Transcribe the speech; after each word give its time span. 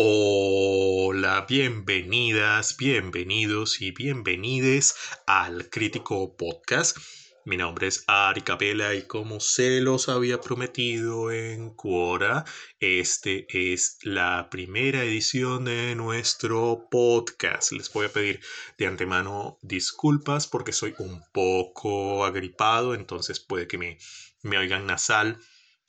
Hola, 0.00 1.44
bienvenidas, 1.48 2.76
bienvenidos 2.76 3.82
y 3.82 3.90
bienvenides 3.90 4.94
al 5.26 5.70
Crítico 5.70 6.36
Podcast. 6.36 6.96
Mi 7.44 7.56
nombre 7.56 7.88
es 7.88 8.04
Ari 8.06 8.42
Capela 8.42 8.94
y 8.94 9.08
como 9.08 9.40
se 9.40 9.80
los 9.80 10.08
había 10.08 10.40
prometido 10.40 11.32
en 11.32 11.74
Quora, 11.74 12.44
este 12.78 13.48
es 13.50 13.98
la 14.02 14.46
primera 14.52 15.02
edición 15.02 15.64
de 15.64 15.96
nuestro 15.96 16.86
podcast. 16.88 17.72
Les 17.72 17.92
voy 17.92 18.06
a 18.06 18.12
pedir 18.12 18.38
de 18.78 18.86
antemano 18.86 19.58
disculpas 19.62 20.46
porque 20.46 20.72
soy 20.72 20.94
un 21.00 21.24
poco 21.32 22.24
agripado, 22.24 22.94
entonces 22.94 23.40
puede 23.40 23.66
que 23.66 23.78
me, 23.78 23.98
me 24.42 24.58
oigan 24.58 24.86
nasal 24.86 25.40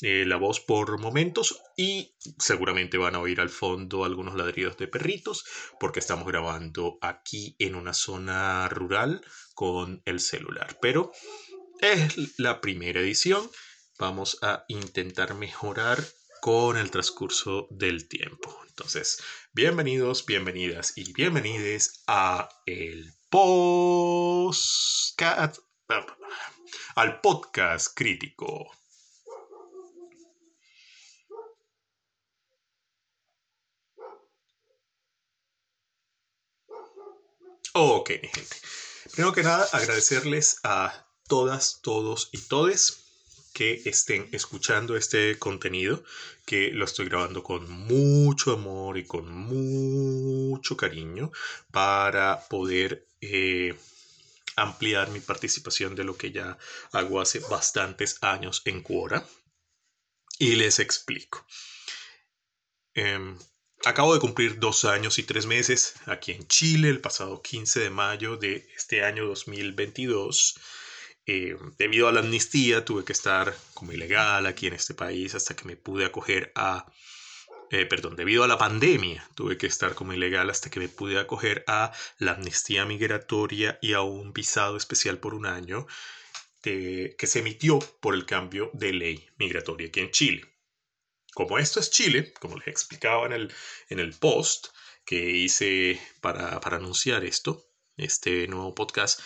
eh, 0.02 0.24
la 0.26 0.38
voz 0.38 0.62
por 0.62 0.98
momentos 1.00 1.62
y 1.76 2.16
seguramente 2.38 2.98
van 2.98 3.16
a 3.16 3.20
oír 3.20 3.42
al 3.42 3.50
fondo 3.50 4.06
algunos 4.06 4.36
ladridos 4.36 4.78
de 4.78 4.88
perritos 4.88 5.44
porque 5.80 6.00
estamos 6.00 6.26
grabando 6.26 6.98
aquí 7.02 7.56
en 7.60 7.76
una 7.76 7.94
zona 7.94 8.70
rural 8.70 9.22
con 9.56 10.02
el 10.06 10.22
celular. 10.22 10.78
Pero 10.82 11.12
es 11.82 12.40
la 12.40 12.62
primera 12.62 13.02
edición. 13.02 13.50
Vamos 13.98 14.38
a 14.42 14.64
intentar 14.70 15.34
mejorar 15.36 16.02
con 16.42 16.78
el 16.78 16.92
transcurso 16.92 17.68
del 17.70 18.08
tiempo. 18.08 18.58
Entonces, 18.70 19.22
bienvenidos, 19.52 20.26
bienvenidas 20.26 20.98
y 20.98 21.12
bienvenides 21.12 22.04
a 22.08 22.48
el 22.66 23.12
podcast 23.30 25.20
al 26.96 27.20
podcast 27.22 27.94
crítico. 27.96 28.79
Ok, 37.74 38.10
mi 38.22 38.28
gente. 38.28 38.56
Primero 39.12 39.34
que 39.34 39.44
nada, 39.44 39.68
agradecerles 39.72 40.60
a 40.64 41.06
todas, 41.28 41.82
todos 41.82 42.30
y 42.32 42.40
todes 42.40 43.06
que 43.54 43.82
estén 43.86 44.30
escuchando 44.32 44.96
este 44.96 45.38
contenido, 45.38 46.04
que 46.46 46.72
lo 46.72 46.86
estoy 46.86 47.08
grabando 47.08 47.44
con 47.44 47.70
mucho 47.70 48.54
amor 48.54 48.98
y 48.98 49.06
con 49.06 49.32
mucho 49.32 50.78
cariño 50.78 51.32
para 51.72 52.48
poder 52.48 53.08
eh, 53.22 53.78
ampliar 54.56 55.10
mi 55.10 55.20
participación 55.20 55.96
de 55.96 56.04
lo 56.04 56.18
que 56.18 56.32
ya 56.32 56.58
hago 56.92 57.22
hace 57.22 57.40
bastantes 57.40 58.18
años 58.22 58.62
en 58.66 58.82
Quora. 58.82 59.28
Y 60.38 60.56
les 60.56 60.80
explico. 60.80 61.46
Em, 62.94 63.38
Acabo 63.86 64.14
de 64.14 64.20
cumplir 64.20 64.60
dos 64.60 64.84
años 64.84 65.20
y 65.20 65.24
tres 65.24 65.46
meses 65.46 65.94
aquí 66.06 66.34
en 66.34 66.46
Chile 66.48 66.90
el 66.90 67.00
pasado 67.00 67.42
15 67.42 67.80
de 67.80 67.90
mayo 67.90 68.36
de 68.36 68.68
este 68.76 69.06
año 69.06 69.26
2022. 69.26 70.60
Eh, 71.26 71.56
debido 71.78 72.10
a 72.10 72.12
la 72.12 72.20
amnistía 72.20 72.84
tuve 72.84 73.06
que 73.06 73.14
estar 73.14 73.56
como 73.74 73.94
ilegal 73.94 74.48
aquí 74.48 74.68
en 74.68 74.74
este 74.74 74.94
país 74.94 75.34
hasta 75.34 75.56
que 75.56 75.64
me 75.64 75.78
pude 75.78 76.04
acoger 76.04 76.52
a... 76.56 76.92
Eh, 77.72 77.86
perdón, 77.86 78.18
debido 78.18 78.44
a 78.44 78.50
la 78.50 78.58
pandemia 78.58 79.26
tuve 79.34 79.58
que 79.58 79.68
estar 79.68 79.96
como 79.96 80.12
ilegal 80.12 80.50
hasta 80.50 80.70
que 80.70 80.82
me 80.82 80.90
pude 80.90 81.18
acoger 81.18 81.64
a 81.66 81.94
la 82.18 82.34
amnistía 82.34 82.84
migratoria 82.84 83.80
y 83.82 83.94
a 83.94 84.02
un 84.02 84.34
visado 84.34 84.76
especial 84.76 85.20
por 85.20 85.34
un 85.34 85.46
año 85.46 85.88
que 86.62 87.16
se 87.24 87.40
emitió 87.40 87.80
por 88.02 88.14
el 88.14 88.26
cambio 88.26 88.72
de 88.74 88.92
ley 88.92 89.30
migratoria 89.38 89.88
aquí 89.88 90.02
en 90.02 90.12
Chile. 90.12 90.59
Como 91.34 91.58
esto 91.58 91.80
es 91.80 91.92
Chile, 91.92 92.34
como 92.40 92.58
les 92.58 92.68
explicaba 92.68 93.26
en 93.26 93.34
el, 93.34 93.54
en 93.90 94.00
el 94.00 94.14
post 94.14 94.68
que 95.06 95.30
hice 95.30 96.00
para, 96.22 96.60
para 96.60 96.78
anunciar 96.78 97.24
esto, 97.24 97.66
este 97.98 98.48
nuevo 98.48 98.74
podcast, 98.76 99.20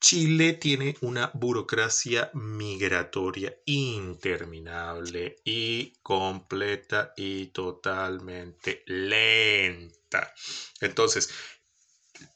Chile 0.00 0.52
tiene 0.52 0.96
una 1.00 1.30
burocracia 1.34 2.30
migratoria 2.32 3.56
interminable 3.66 5.36
y 5.44 5.92
completa 6.02 7.12
y 7.16 7.46
totalmente 7.46 8.84
lenta. 8.86 10.32
Entonces, 10.80 11.30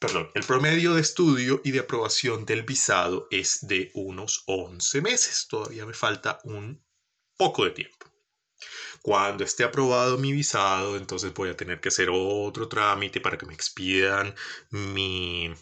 perdón, 0.01 0.31
el 0.35 0.43
promedio 0.43 0.95
de 0.95 1.03
estudio 1.03 1.61
y 1.65 1.71
de 1.71 1.81
aprobación 1.81 2.45
del 2.45 2.65
visado 2.65 3.29
es 3.31 3.67
de 3.69 3.93
unos 3.95 4.43
11 4.47 5.01
meses. 5.01 5.47
Todavía 5.49 5.87
me 5.87 5.95
falta 5.95 6.41
un 6.43 6.85
poco 7.37 7.65
de 7.65 7.71
tiempo. 7.71 8.12
Cuando 9.03 9.45
esté 9.45 9.65
aprobado 9.65 10.17
mi 10.17 10.33
visado, 10.33 10.97
entonces 10.97 11.35
voy 11.35 11.51
a 11.51 11.57
tener 11.57 11.81
que 11.81 11.89
hacer 11.89 12.09
otro 12.11 12.69
trámite 12.69 13.21
para 13.21 13.37
que 13.37 13.47
me 13.47 13.55
expidan 13.55 14.35
mi, 14.71 15.53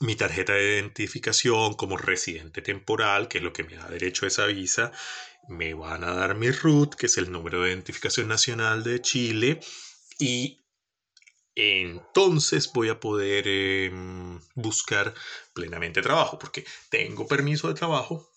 mi 0.00 0.16
tarjeta 0.16 0.52
de 0.52 0.74
identificación 0.74 1.74
como 1.74 1.96
residente 1.96 2.60
temporal, 2.60 3.28
que 3.28 3.38
es 3.38 3.44
lo 3.44 3.52
que 3.54 3.64
me 3.64 3.76
da 3.76 3.88
derecho 3.88 4.26
a 4.26 4.28
esa 4.28 4.46
visa. 4.46 4.92
Me 5.48 5.72
van 5.74 6.04
a 6.04 6.12
dar 6.12 6.34
mi 6.34 6.50
RUT, 6.50 6.94
que 6.94 7.06
es 7.06 7.16
el 7.18 7.32
número 7.32 7.62
de 7.62 7.70
identificación 7.70 8.28
nacional 8.28 8.84
de 8.84 9.00
Chile. 9.00 9.60
Y 10.18 10.60
entonces 11.54 12.70
voy 12.72 12.90
a 12.90 13.00
poder 13.00 13.48
em, 13.48 14.38
buscar 14.54 15.14
plenamente 15.54 16.02
trabajo, 16.02 16.38
porque 16.38 16.66
tengo 16.90 17.26
permiso 17.26 17.68
de 17.68 17.74
trabajo, 17.74 18.30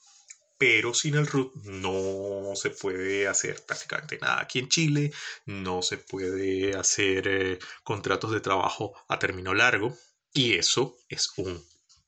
pero 0.59 0.93
sin 0.93 1.15
el 1.15 1.25
RUT 1.25 1.55
no 1.63 2.51
se 2.53 2.69
puede 2.69 3.27
hacer 3.29 3.65
prácticamente 3.65 4.19
nada 4.19 4.41
aquí 4.41 4.59
en 4.59 4.67
Chile, 4.67 5.13
no 5.45 5.81
se 5.81 5.97
puede 5.97 6.75
hacer 6.75 7.27
eh, 7.27 7.59
contratos 7.83 8.31
de 8.31 8.41
trabajo 8.41 8.93
a 9.07 9.17
término 9.17 9.53
largo 9.53 9.97
y 10.33 10.55
eso 10.55 10.97
es 11.07 11.31
un 11.37 11.65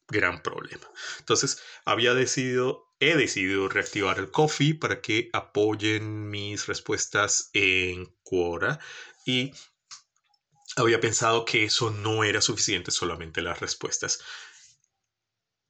gran 0.10 0.44
problema. 0.44 0.86
Entonces, 1.20 1.62
había 1.86 2.14
decidido, 2.14 2.94
he 3.00 3.16
decidido 3.16 3.70
reactivar 3.70 4.20
el 4.20 4.32
Coffee 4.32 4.74
para 4.74 5.00
que 5.00 5.30
apoyen 5.32 6.30
mis 6.30 6.68
respuestas 6.68 7.52
en 7.54 8.14
Quora 8.22 8.80
y 9.26 9.54
había 10.76 11.00
pensado 11.00 11.46
que 11.46 11.64
eso 11.64 11.90
no 11.90 12.26
era 12.26 12.42
suficiente, 12.42 12.92
solamente 12.92 13.42
las 13.42 13.62
respuestas. 13.62 14.20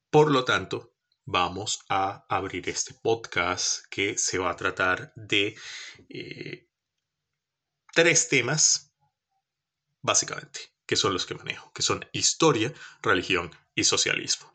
Por 0.09 0.31
lo 0.31 0.45
tanto, 0.45 0.91
vamos 1.31 1.79
a 1.87 2.25
abrir 2.27 2.67
este 2.67 2.93
podcast 2.93 3.85
que 3.89 4.17
se 4.17 4.37
va 4.37 4.51
a 4.51 4.55
tratar 4.55 5.13
de 5.15 5.55
eh, 6.09 6.67
tres 7.93 8.27
temas, 8.27 8.93
básicamente, 10.01 10.59
que 10.85 10.97
son 10.97 11.13
los 11.13 11.25
que 11.25 11.35
manejo, 11.35 11.71
que 11.71 11.83
son 11.83 12.05
historia, 12.11 12.73
religión 13.01 13.49
y 13.73 13.85
socialismo. 13.85 14.51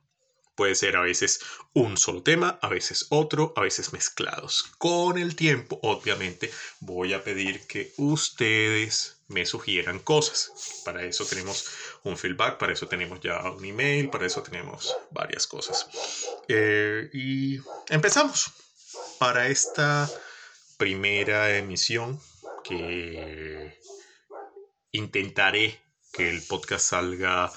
Puede 0.56 0.74
ser 0.74 0.96
a 0.96 1.02
veces 1.02 1.40
un 1.74 1.96
solo 1.96 2.22
tema, 2.22 2.58
a 2.62 2.68
veces 2.68 3.06
otro, 3.10 3.52
a 3.56 3.60
veces 3.60 3.92
mezclados. 3.92 4.72
Con 4.78 5.18
el 5.18 5.36
tiempo, 5.36 5.78
obviamente, 5.82 6.50
voy 6.80 7.12
a 7.12 7.22
pedir 7.22 7.66
que 7.66 7.92
ustedes 7.98 9.18
me 9.28 9.44
sugieran 9.44 9.98
cosas. 9.98 10.82
Para 10.84 11.04
eso 11.04 11.26
tenemos 11.26 11.66
un 12.04 12.16
feedback, 12.16 12.58
para 12.58 12.72
eso 12.72 12.88
tenemos 12.88 13.20
ya 13.20 13.38
un 13.50 13.64
email, 13.64 14.08
para 14.08 14.26
eso 14.26 14.42
tenemos 14.42 14.96
varias 15.10 15.46
cosas. 15.46 15.86
Eh, 16.48 17.10
y 17.12 17.58
empezamos. 17.88 18.50
Para 19.18 19.48
esta 19.48 20.10
primera 20.76 21.56
emisión 21.56 22.20
que 22.64 23.78
intentaré 24.92 25.80
que 26.12 26.30
el 26.30 26.42
podcast 26.42 26.90
salga 26.90 27.52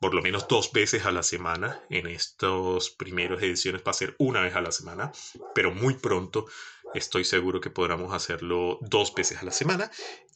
por 0.00 0.14
lo 0.14 0.22
menos 0.22 0.46
dos 0.48 0.72
veces 0.72 1.04
a 1.04 1.12
la 1.12 1.22
semana. 1.22 1.82
En 1.90 2.06
estas 2.06 2.90
primeras 2.90 3.42
ediciones 3.42 3.82
va 3.86 3.90
a 3.90 3.94
ser 3.94 4.14
una 4.18 4.40
vez 4.40 4.54
a 4.54 4.60
la 4.60 4.72
semana, 4.72 5.12
pero 5.54 5.72
muy 5.72 5.94
pronto 5.94 6.46
estoy 6.94 7.24
seguro 7.24 7.60
que 7.60 7.70
podremos 7.70 8.12
hacerlo 8.12 8.78
dos 8.82 9.14
veces 9.14 9.38
a 9.38 9.44
la 9.44 9.52
semana. 9.52 9.90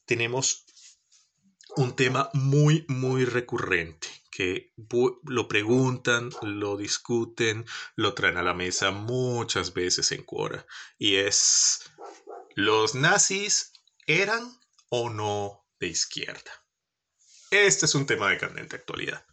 Tenemos 0.06 0.64
un 1.76 1.94
tema 1.94 2.30
muy, 2.32 2.84
muy 2.88 3.24
recurrente 3.24 4.08
que 4.30 4.72
lo 5.24 5.48
preguntan, 5.48 6.30
lo 6.42 6.76
discuten, 6.76 7.66
lo 7.96 8.14
traen 8.14 8.36
a 8.36 8.42
la 8.42 8.54
mesa 8.54 8.90
muchas 8.90 9.74
veces 9.74 10.12
en 10.12 10.22
Quora. 10.22 10.66
Y 10.98 11.16
es, 11.16 11.90
¿los 12.54 12.94
nazis 12.94 13.72
eran 14.06 14.58
o 14.88 15.10
no 15.10 15.66
de 15.78 15.88
izquierda? 15.88 16.50
Este 17.50 17.86
es 17.86 17.94
un 17.94 18.06
tema 18.06 18.30
de 18.30 18.38
candente 18.38 18.76
actualidad. 18.76 19.26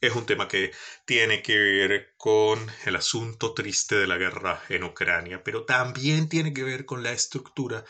Es 0.00 0.14
un 0.14 0.26
tema 0.26 0.46
que 0.46 0.72
tiene 1.06 1.42
que 1.42 1.56
ver 1.56 2.14
con 2.18 2.70
el 2.84 2.96
asunto 2.96 3.54
triste 3.54 3.96
de 3.96 4.06
la 4.06 4.18
guerra 4.18 4.62
en 4.68 4.84
Ucrania, 4.84 5.42
pero 5.42 5.64
también 5.64 6.28
tiene 6.28 6.52
que 6.52 6.64
ver 6.64 6.84
con 6.84 7.02
la 7.02 7.12
estructura 7.12 7.84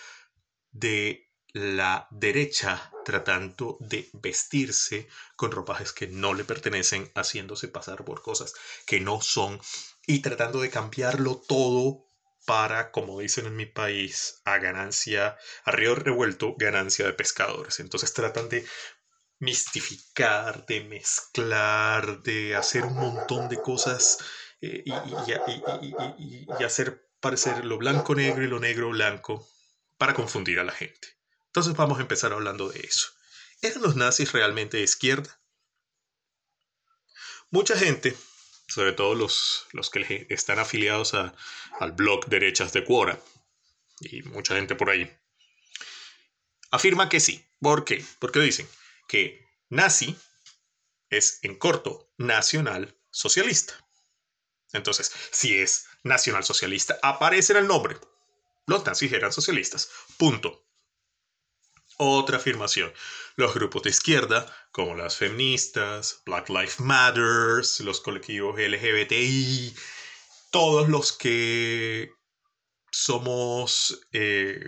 de 0.71 1.27
la 1.53 2.07
derecha 2.11 2.93
tratando 3.05 3.77
de 3.81 4.09
vestirse 4.13 5.09
con 5.37 5.51
ropajes 5.51 5.93
que 5.93 6.07
no 6.07 6.35
le 6.35 6.45
pertenecen, 6.45 7.11
haciéndose 7.15 7.69
pasar 7.69 8.05
por 8.05 8.23
cosas 8.23 8.55
que 8.87 9.01
no 9.01 9.21
son 9.21 9.61
y 10.07 10.21
tratando 10.21 10.61
de 10.61 10.71
cambiarlo 10.71 11.43
todo 11.49 12.05
para, 12.47 12.93
como 12.93 13.21
dicen 13.21 13.47
en 13.47 13.57
mi 13.57 13.67
país, 13.67 14.41
a 14.45 14.59
ganancia, 14.59 15.37
a 15.65 15.71
río 15.73 15.95
revuelto, 15.97 16.55
ganancia 16.57 17.05
de 17.05 17.13
pescadores. 17.13 17.81
Entonces 17.81 18.13
tratan 18.13 18.49
de 18.49 18.65
mistificar, 19.39 20.65
de 20.67 20.81
mezclar, 20.85 22.23
de 22.23 22.57
hacer 22.57 22.85
un 22.85 22.95
montón 22.95 23.49
de 23.49 23.61
cosas 23.61 24.19
eh, 24.61 24.85
y, 24.85 26.65
hacer 26.65 27.09
parecer 27.21 27.65
lo 27.65 27.79
blanco 27.79 28.15
negro 28.15 28.45
y 28.45 28.49
lo 28.49 28.61
negro 28.61 28.91
blanco 28.91 29.49
para 29.99 30.15
confundir 30.15 30.59
a 30.59 30.65
la 30.65 30.73
gente. 30.73 31.19
Entonces 31.47 31.75
vamos 31.75 31.99
a 31.99 32.03
empezar 32.03 32.33
hablando 32.33 32.69
de 32.69 32.81
eso. 32.81 33.09
¿Eran 33.63 33.83
los 33.83 33.97
nazis 33.97 34.33
realmente 34.33 34.79
de 34.79 34.85
izquierda? 34.85 35.41
Mucha 37.51 37.77
gente, 37.77 38.17
sobre 38.69 38.93
todo 38.93 39.15
los, 39.15 39.67
los 39.73 39.91
que 39.91 40.27
están 40.31 40.59
afiliados 40.59 41.15
al 41.15 41.93
blog 41.93 42.27
Derechas 42.27 42.73
de 42.73 42.85
Quora, 42.85 43.19
y 44.01 44.23
mucha 44.23 44.57
gente 44.57 44.75
por 44.75 44.91
ahí, 44.91 45.11
afirma 46.71 47.09
que 47.09 47.21
sí. 47.21 47.43
¿Por 47.61 47.85
qué? 47.85 48.05
Porque 48.19 48.41
dicen 48.41 48.69
que 49.07 49.47
nazi 49.69 50.17
es 51.11 51.39
en 51.43 51.57
corto 51.57 52.13
nacional 52.19 52.99
socialista. 53.11 53.75
Entonces, 54.73 55.13
si 55.31 55.57
es 55.57 55.87
nacional 56.03 56.45
socialista, 56.45 56.99
aparece 57.03 57.53
en 57.53 57.61
el 57.61 57.67
nombre. 57.67 57.97
Los 58.67 58.85
nazis 58.85 59.13
eran 59.13 59.33
socialistas. 59.33 59.89
Punto. 60.17 60.65
Otra 61.99 62.37
afirmación. 62.37 62.93
Los 63.37 63.55
grupos 63.55 63.85
de 63.85 63.91
izquierda, 63.91 64.47
como 64.71 64.95
las 64.95 65.17
feministas, 65.17 66.23
Black 66.27 66.49
Lives 66.49 66.81
Matter, 66.81 67.65
los 67.81 68.01
colectivos 68.01 68.59
LGBTI, 68.59 69.75
todos 70.51 70.89
los 70.89 71.13
que 71.13 72.13
somos, 72.91 74.07
eh, 74.13 74.59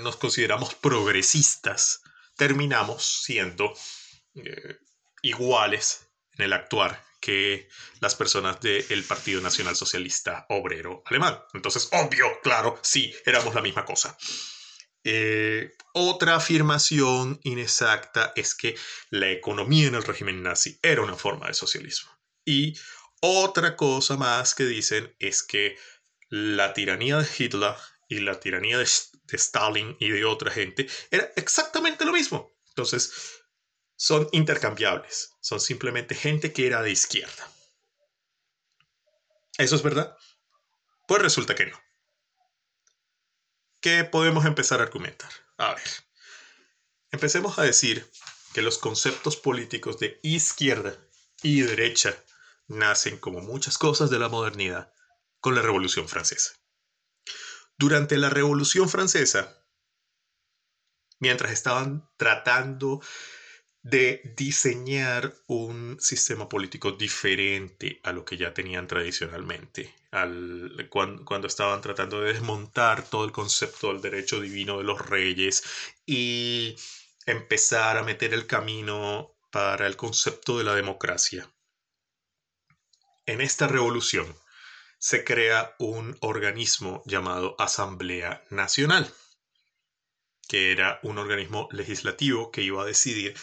nos 0.00 0.16
consideramos 0.16 0.74
progresistas, 0.74 2.02
terminamos 2.36 3.22
siendo 3.24 3.72
eh, 4.34 4.78
iguales 5.22 6.08
en 6.32 6.44
el 6.44 6.52
actuar 6.52 7.04
que 7.20 7.68
las 8.00 8.14
personas 8.14 8.60
del 8.60 9.02
Partido 9.04 9.40
Nacional 9.40 9.74
Socialista 9.74 10.46
Obrero 10.48 11.02
Alemán. 11.06 11.38
Entonces, 11.54 11.88
obvio, 11.92 12.40
claro, 12.42 12.78
sí, 12.82 13.12
éramos 13.24 13.54
la 13.54 13.62
misma 13.62 13.84
cosa. 13.84 14.16
Eh, 15.02 15.72
otra 15.92 16.36
afirmación 16.36 17.40
inexacta 17.42 18.32
es 18.36 18.54
que 18.54 18.76
la 19.10 19.30
economía 19.30 19.88
en 19.88 19.94
el 19.94 20.04
régimen 20.04 20.42
nazi 20.42 20.78
era 20.82 21.02
una 21.02 21.16
forma 21.16 21.46
de 21.46 21.54
socialismo. 21.54 22.10
Y 22.44 22.76
otra 23.20 23.76
cosa 23.76 24.16
más 24.16 24.54
que 24.54 24.64
dicen 24.64 25.14
es 25.18 25.42
que 25.42 25.76
la 26.28 26.74
tiranía 26.74 27.18
de 27.18 27.28
Hitler 27.38 27.74
y 28.08 28.20
la 28.20 28.38
tiranía 28.40 28.78
de, 28.78 28.86
de 29.26 29.36
Stalin 29.36 29.96
y 30.00 30.10
de 30.10 30.24
otra 30.24 30.50
gente 30.50 30.88
era 31.10 31.30
exactamente 31.36 32.04
lo 32.04 32.12
mismo. 32.12 32.54
Entonces, 32.68 33.42
son 33.96 34.28
intercambiables. 34.32 35.32
Son 35.40 35.60
simplemente 35.60 36.14
gente 36.14 36.52
que 36.52 36.66
era 36.66 36.82
de 36.82 36.90
izquierda. 36.90 37.50
¿Eso 39.58 39.76
es 39.76 39.82
verdad? 39.82 40.16
Pues 41.08 41.22
resulta 41.22 41.54
que 41.54 41.66
no. 41.66 41.80
¿Qué 43.80 44.04
podemos 44.04 44.44
empezar 44.44 44.80
a 44.80 44.82
argumentar? 44.82 45.30
A 45.56 45.74
ver, 45.74 45.88
empecemos 47.10 47.58
a 47.58 47.62
decir 47.62 48.10
que 48.52 48.62
los 48.62 48.78
conceptos 48.78 49.36
políticos 49.36 49.98
de 49.98 50.18
izquierda 50.22 50.98
y 51.42 51.60
derecha 51.60 52.16
nacen, 52.66 53.18
como 53.18 53.40
muchas 53.40 53.78
cosas 53.78 54.10
de 54.10 54.18
la 54.18 54.28
modernidad, 54.28 54.92
con 55.40 55.54
la 55.54 55.62
Revolución 55.62 56.08
Francesa. 56.08 56.52
Durante 57.78 58.16
la 58.16 58.30
Revolución 58.30 58.88
Francesa, 58.88 59.62
mientras 61.20 61.52
estaban 61.52 62.08
tratando 62.16 63.00
de 63.82 64.34
diseñar 64.36 65.32
un 65.46 65.96
sistema 66.00 66.48
político 66.48 66.92
diferente 66.92 68.00
a 68.02 68.12
lo 68.12 68.24
que 68.24 68.36
ya 68.36 68.52
tenían 68.52 68.88
tradicionalmente, 68.88 69.94
al, 70.10 70.88
cuando, 70.90 71.46
estaban 71.46 71.80
tratando 71.82 72.20
de 72.20 72.32
desmontar 72.32 73.08
todo 73.08 73.24
el 73.24 73.30
concepto 73.30 73.92
del 73.92 74.00
derecho 74.00 74.40
divino 74.40 74.78
de 74.78 74.84
los 74.84 75.06
reyes 75.06 75.62
y 76.04 76.74
empezar 77.26 77.96
a 77.96 78.02
meter 78.02 78.34
el 78.34 78.46
camino 78.46 79.36
para 79.52 79.86
el 79.86 79.96
concepto 79.96 80.58
de 80.58 80.64
la 80.64 80.74
democracia. 80.74 81.48
En 83.26 83.40
esta 83.40 83.68
revolución 83.68 84.34
se 84.98 85.24
crea 85.24 85.74
un 85.78 86.16
organismo 86.20 87.02
llamado 87.06 87.54
Asamblea 87.58 88.44
Nacional, 88.50 89.12
que 90.48 90.72
era 90.72 91.00
un 91.02 91.18
organismo 91.18 91.68
legislativo 91.72 92.50
que 92.50 92.62
iba 92.62 92.82
a 92.82 92.86
decidir 92.86 93.36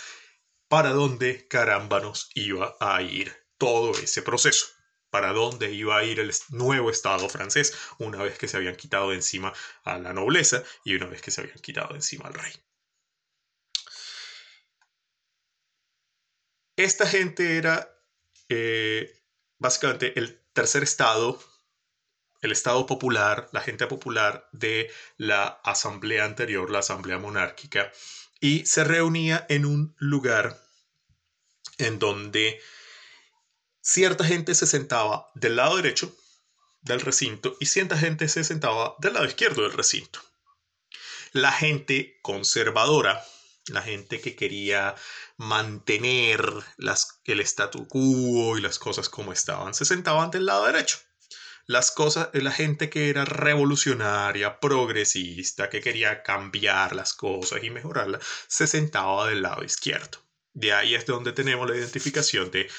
para 0.67 0.91
dónde 0.91 1.47
carámbanos 1.47 2.29
iba 2.33 2.75
a 2.79 3.01
ir 3.01 3.35
todo 3.57 3.91
ese 3.91 4.21
proceso, 4.21 4.65
para 5.09 5.31
dónde 5.31 5.71
iba 5.71 5.97
a 5.97 6.03
ir 6.03 6.19
el 6.19 6.33
nuevo 6.50 6.89
Estado 6.89 7.29
francés 7.29 7.77
una 7.99 8.23
vez 8.23 8.38
que 8.38 8.47
se 8.47 8.57
habían 8.57 8.75
quitado 8.75 9.11
de 9.11 9.17
encima 9.17 9.53
a 9.83 9.99
la 9.99 10.13
nobleza 10.13 10.63
y 10.83 10.95
una 10.95 11.06
vez 11.06 11.21
que 11.21 11.31
se 11.31 11.41
habían 11.41 11.59
quitado 11.59 11.89
de 11.89 11.95
encima 11.95 12.25
al 12.25 12.33
rey. 12.33 12.53
Esta 16.75 17.06
gente 17.06 17.57
era 17.57 17.95
eh, 18.49 19.21
básicamente 19.59 20.17
el 20.17 20.43
tercer 20.53 20.83
estado, 20.83 21.41
el 22.41 22.51
estado 22.51 22.85
popular, 22.85 23.50
la 23.51 23.61
gente 23.61 23.88
popular 23.88 24.47
de 24.51 24.91
la 25.17 25.45
asamblea 25.63 26.25
anterior, 26.25 26.69
la 26.69 26.79
asamblea 26.79 27.17
monárquica, 27.17 27.91
y 28.39 28.65
se 28.65 28.83
reunía 28.83 29.45
en 29.50 29.65
un 29.65 29.95
lugar 29.97 30.61
en 31.77 32.00
donde 32.00 32.61
cierta 33.81 34.25
gente 34.25 34.55
se 34.55 34.67
sentaba 34.67 35.31
del 35.33 35.55
lado 35.55 35.77
derecho 35.77 36.15
del 36.81 37.01
recinto 37.01 37.56
y 37.59 37.67
cierta 37.67 37.97
gente 37.97 38.27
se 38.27 38.44
sentaba 38.44 38.95
del 38.99 39.13
lado 39.13 39.25
izquierdo 39.25 39.63
del 39.63 39.73
recinto. 39.73 40.19
La 41.31 41.51
gente 41.51 42.19
conservadora, 42.21 43.25
la 43.68 43.81
gente 43.81 44.19
que 44.21 44.36
quería 44.36 44.95
mantener 45.38 46.42
las, 46.77 47.21
el 47.25 47.39
statu 47.42 47.88
quo 47.88 48.57
y 48.57 48.62
las 48.62 48.80
cosas 48.80 49.10
como 49.10 49.31
estaban, 49.33 49.74
se 49.74 49.86
sentaban 49.86 50.31
del 50.31 50.45
lado 50.45 50.65
derecho 50.65 51.00
las 51.65 51.92
cosas, 51.92 52.30
la 52.33 52.51
gente 52.51 52.89
que 52.89 53.10
era 53.10 53.25
revolucionaria, 53.25 54.60
progresista, 54.60 55.69
que 55.69 55.81
quería 55.81 56.24
cambiar 56.24 56.95
las 56.95 57.13
cosas 57.13 57.63
y 57.63 57.69
mejorarlas, 57.69 58.21
se 58.48 58.68
sentaba 58.68 59.30
del 59.30 59.42
lado 59.42 59.63
izquierdo. 59.63 60.19
De 60.54 60.73
ahí 60.73 60.95
es 60.95 61.06
donde 61.06 61.31
tenemos 61.31 61.69
la 61.69 61.78
identificación 61.78 62.52
de 62.52 62.69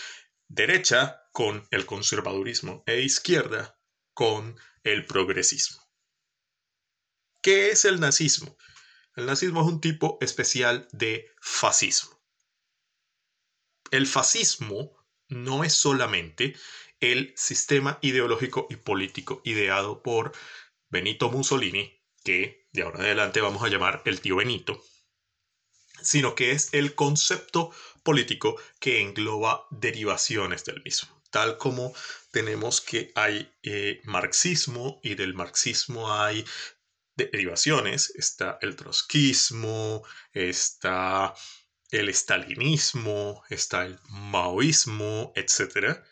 derecha 0.48 1.22
con 1.32 1.66
el 1.70 1.86
conservadurismo 1.86 2.84
e 2.86 3.00
izquierda 3.00 3.78
con 4.12 4.58
el 4.84 5.06
progresismo. 5.06 5.82
¿Qué 7.42 7.70
es 7.70 7.84
el 7.84 8.00
nazismo? 8.00 8.56
El 9.14 9.26
nazismo 9.26 9.60
es 9.60 9.68
un 9.68 9.80
tipo 9.80 10.18
especial 10.20 10.88
de 10.92 11.30
fascismo. 11.40 12.20
El 13.90 14.06
fascismo 14.06 14.96
no 15.28 15.62
es 15.62 15.74
solamente 15.74 16.56
el 16.98 17.32
sistema 17.36 17.98
ideológico 18.02 18.66
y 18.70 18.76
político 18.76 19.40
ideado 19.44 20.02
por 20.02 20.32
Benito 20.88 21.30
Mussolini, 21.30 22.00
que 22.24 22.66
de 22.72 22.82
ahora 22.82 23.00
en 23.00 23.04
adelante 23.06 23.40
vamos 23.40 23.62
a 23.62 23.68
llamar 23.68 24.02
el 24.04 24.20
tío 24.20 24.36
Benito, 24.36 24.82
sino 26.02 26.34
que 26.34 26.50
es 26.50 26.70
el 26.72 26.94
concepto 26.94 27.70
político 28.02 28.56
que 28.80 29.00
engloba 29.00 29.66
derivaciones 29.70 30.64
del 30.64 30.82
mismo, 30.82 31.22
tal 31.30 31.56
como 31.56 31.94
tenemos 32.30 32.80
que 32.80 33.12
hay 33.14 33.52
eh, 33.62 34.00
marxismo 34.04 35.00
y 35.02 35.14
del 35.14 35.34
marxismo 35.34 36.12
hay 36.12 36.44
derivaciones, 37.16 38.10
está 38.16 38.58
el 38.60 38.76
trotskismo, 38.76 40.02
está 40.32 41.34
el 41.90 42.08
estalinismo, 42.08 43.42
está 43.50 43.84
el 43.84 43.98
maoísmo, 44.08 45.32
etc 45.36 46.02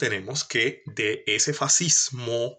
tenemos 0.00 0.44
que 0.44 0.82
de 0.86 1.22
ese 1.26 1.52
fascismo 1.52 2.58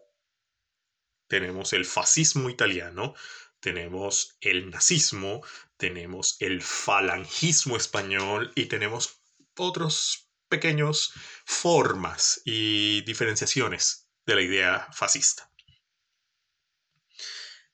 tenemos 1.27 1.74
el 1.74 1.86
fascismo 1.86 2.50
italiano, 2.50 3.15
tenemos 3.60 4.38
el 4.41 4.69
nazismo, 4.69 5.41
tenemos 5.77 6.36
el 6.39 6.62
falangismo 6.62 7.77
español 7.77 8.51
y 8.55 8.65
tenemos 8.65 9.21
otros 9.57 10.29
pequeños 10.50 11.13
formas 11.45 12.41
y 12.43 13.01
diferenciaciones 13.01 14.10
de 14.25 14.36
la 14.36 14.41
idea 14.41 14.88
fascista. 14.93 15.50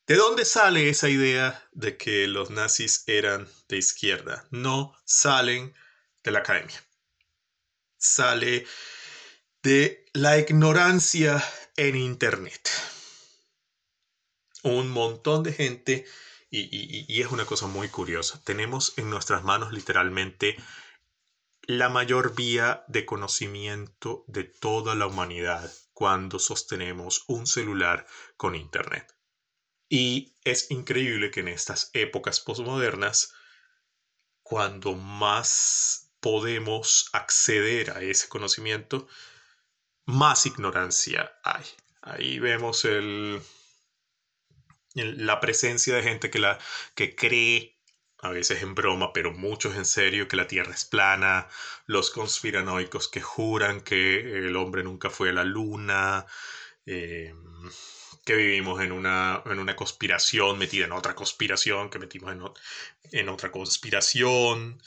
¿De 0.08 0.16
dónde 0.16 0.46
sale 0.46 0.88
esa 0.88 1.10
idea 1.10 1.68
de 1.74 1.98
que 1.98 2.28
los 2.28 2.50
nazis 2.50 3.04
eran 3.08 3.46
de 3.68 3.76
izquierda? 3.76 4.48
No 4.52 4.96
salen 5.04 5.76
de 6.24 6.32
la 6.32 6.40
academia. 6.40 6.82
Sale 7.98 8.66
de 9.64 10.06
la 10.14 10.38
ignorancia 10.38 11.44
en 11.76 11.98
Internet. 11.98 12.70
Un 14.64 14.90
montón 14.90 15.44
de 15.44 15.52
gente 15.52 16.06
y, 16.50 17.22
es 17.22 17.30
una 17.30 17.46
cosa 17.46 17.68
muy 17.68 17.90
curiosa. 17.90 18.42
Tenemos 18.46 18.94
en 18.98 19.10
nuestras 19.10 19.44
manos 19.44 19.74
literalmente 19.74 20.56
la 21.64 21.90
mayor 21.90 22.34
vía 22.34 22.86
de 22.88 23.06
conocimiento 23.06 24.24
de 24.28 24.46
toda 24.46 24.96
la 24.96 25.06
humanidad 25.06 25.70
cuando 25.92 26.40
sostenemos 26.40 27.26
un 27.28 27.46
celular 27.46 28.08
con 28.38 28.56
Internet. 28.56 29.17
Y 29.90 30.36
es 30.44 30.70
increíble 30.72 31.32
que 31.32 31.40
en 31.40 31.48
estas 31.48 31.90
épocas 31.94 32.40
postmodernas, 32.40 33.34
cuando 34.44 34.96
más 34.96 36.12
podemos 36.20 37.10
acceder 37.14 37.92
a 37.92 38.02
ese 38.02 38.28
conocimiento, 38.28 39.08
más 40.06 40.46
ignorancia 40.46 41.38
hay. 41.44 41.66
Ahí 42.02 42.40
vemos 42.40 42.86
el, 42.86 43.42
la 44.94 45.40
presencia 45.40 45.96
de 45.96 46.04
gente 46.04 46.30
que, 46.30 46.40
la, 46.40 46.60
que 46.96 47.16
cree, 47.16 47.78
a 48.20 48.30
veces 48.30 48.64
en 48.64 48.74
broma, 48.74 49.14
pero 49.14 49.32
muchos 49.32 49.76
en 49.76 49.86
serio, 49.86 50.28
que 50.28 50.38
la 50.38 50.48
Tierra 50.48 50.74
es 50.74 50.86
plana, 50.86 51.48
los 51.86 52.10
conspiranoicos 52.10 53.08
que 53.08 53.22
juran 53.22 53.82
que 53.82 54.48
el 54.48 54.56
hombre 54.56 54.84
nunca 54.84 55.10
fue 55.10 55.30
a 55.30 55.34
la 55.34 55.44
luna, 55.44 56.26
eh, 56.86 57.34
que 58.28 58.36
vivimos 58.36 58.82
en 58.82 58.92
una, 58.92 59.42
en 59.46 59.58
una 59.58 59.74
conspiración 59.74 60.58
metida 60.58 60.84
en 60.84 60.92
otra 60.92 61.16
conspiración, 61.16 61.90
que 61.90 61.98
metimos 61.98 62.36
en, 63.14 63.30
otra 63.30 63.52
conspiración. 63.52 64.84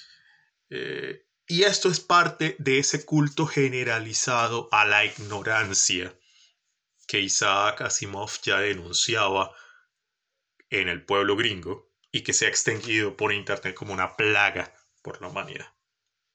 Eh, 0.69 1.27
y 1.47 1.63
esto 1.63 1.89
es 1.89 2.01
parte 2.01 2.55
de 2.59 2.79
ese 2.79 3.07
culto 3.07 3.47
generalizado 3.47 4.69
a 4.71 4.85
la 4.85 5.07
ignorancia 5.07 6.15
que 7.09 7.21
Isaac 7.21 7.81
Asimov 7.81 8.31
ya 8.43 8.61
denunciaba 8.61 9.57
en 10.69 10.91
el 10.91 11.03
pueblo 11.07 11.35
gringo 11.35 11.91
y 12.13 12.23
que 12.23 12.35
se 12.35 12.45
ha 12.45 12.51
extendido 12.51 13.17
por 13.17 13.33
Internet 13.33 13.75
como 13.75 13.95
una 13.95 14.17
plaga 14.17 14.71
por 15.01 15.19
la 15.23 15.29
humanidad. 15.29 15.73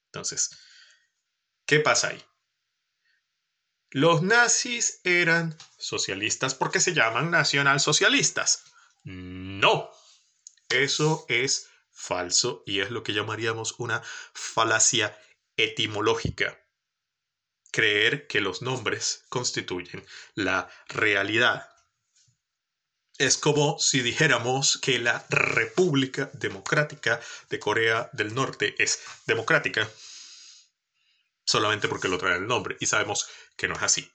Entonces, 0.08 0.58
¿qué 1.68 1.80
pasa 1.82 2.08
ahí? 2.08 2.26
Los 3.96 4.24
nazis 4.24 5.00
eran 5.06 5.58
socialistas 5.78 6.54
porque 6.54 6.82
se 6.82 6.94
llaman 6.94 7.32
nacionalsocialistas. 7.32 8.66
No, 9.06 9.90
eso 10.68 11.26
es 11.30 11.70
falso 11.94 12.62
y 12.66 12.82
es 12.82 12.92
lo 12.92 13.04
que 13.04 13.14
llamaríamos 13.14 13.76
una 13.78 14.04
falacia 14.34 15.18
etimológica. 15.56 16.60
Creer 17.72 18.28
que 18.28 18.42
los 18.42 18.62
nombres 18.62 19.24
constituyen 19.30 20.06
la 20.34 20.70
realidad. 20.90 21.70
Es 23.18 23.38
como 23.38 23.80
si 23.80 24.02
dijéramos 24.02 24.78
que 24.78 25.00
la 25.00 25.26
República 25.30 26.30
Democrática 26.34 27.22
de 27.50 27.60
Corea 27.60 28.10
del 28.12 28.36
Norte 28.36 28.76
es 28.78 29.00
democrática 29.26 29.90
solamente 31.46 31.88
porque 31.88 32.08
lo 32.08 32.18
trae 32.18 32.38
el 32.38 32.48
nombre 32.48 32.78
y 32.80 32.88
sabemos 32.88 33.28
que 33.56 33.68
no 33.68 33.76
es 33.76 33.84
así. 33.84 34.12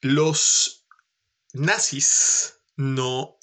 Los 0.00 0.86
nazis 1.52 2.60
no 2.76 3.38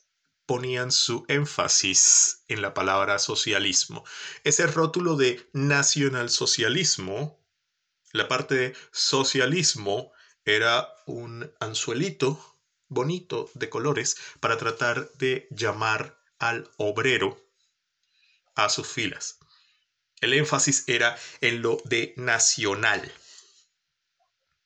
ponían 0.45 0.91
su 0.91 1.25
énfasis 1.27 2.43
en 2.47 2.61
la 2.61 2.73
palabra 2.73 3.19
socialismo. 3.19 4.03
Ese 4.43 4.67
rótulo 4.67 5.15
de 5.15 5.49
nacionalsocialismo, 5.53 7.43
la 8.11 8.27
parte 8.27 8.55
de 8.55 8.75
socialismo, 8.91 10.11
era 10.45 10.93
un 11.05 11.51
anzuelito 11.59 12.59
bonito 12.87 13.49
de 13.53 13.69
colores 13.69 14.17
para 14.39 14.57
tratar 14.57 15.11
de 15.13 15.47
llamar 15.49 16.21
al 16.37 16.69
obrero 16.77 17.41
a 18.55 18.69
sus 18.69 18.87
filas. 18.87 19.39
El 20.23 20.31
énfasis 20.31 20.85
era 20.87 21.19
en 21.41 21.61
lo 21.61 21.81
de 21.83 22.13
nacional. 22.15 23.11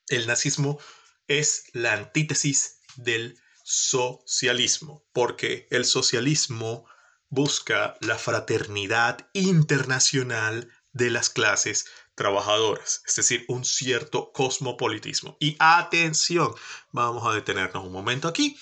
El 0.07 0.27
nazismo 0.27 0.79
es 1.27 1.63
la 1.73 1.93
antítesis 1.93 2.81
del 2.95 3.41
socialismo, 3.63 5.03
porque 5.13 5.67
el 5.71 5.85
socialismo 5.85 6.85
busca 7.29 7.97
la 8.01 8.19
fraternidad 8.19 9.27
internacional 9.33 10.71
de 10.91 11.09
las 11.09 11.31
clases 11.31 11.85
trabajadoras, 12.13 13.01
es 13.07 13.15
decir, 13.15 13.43
un 13.47 13.65
cierto 13.65 14.31
cosmopolitismo. 14.33 15.37
Y 15.39 15.55
atención, 15.57 16.53
vamos 16.91 17.25
a 17.25 17.33
detenernos 17.33 17.83
un 17.83 17.93
momento 17.93 18.27
aquí. 18.27 18.59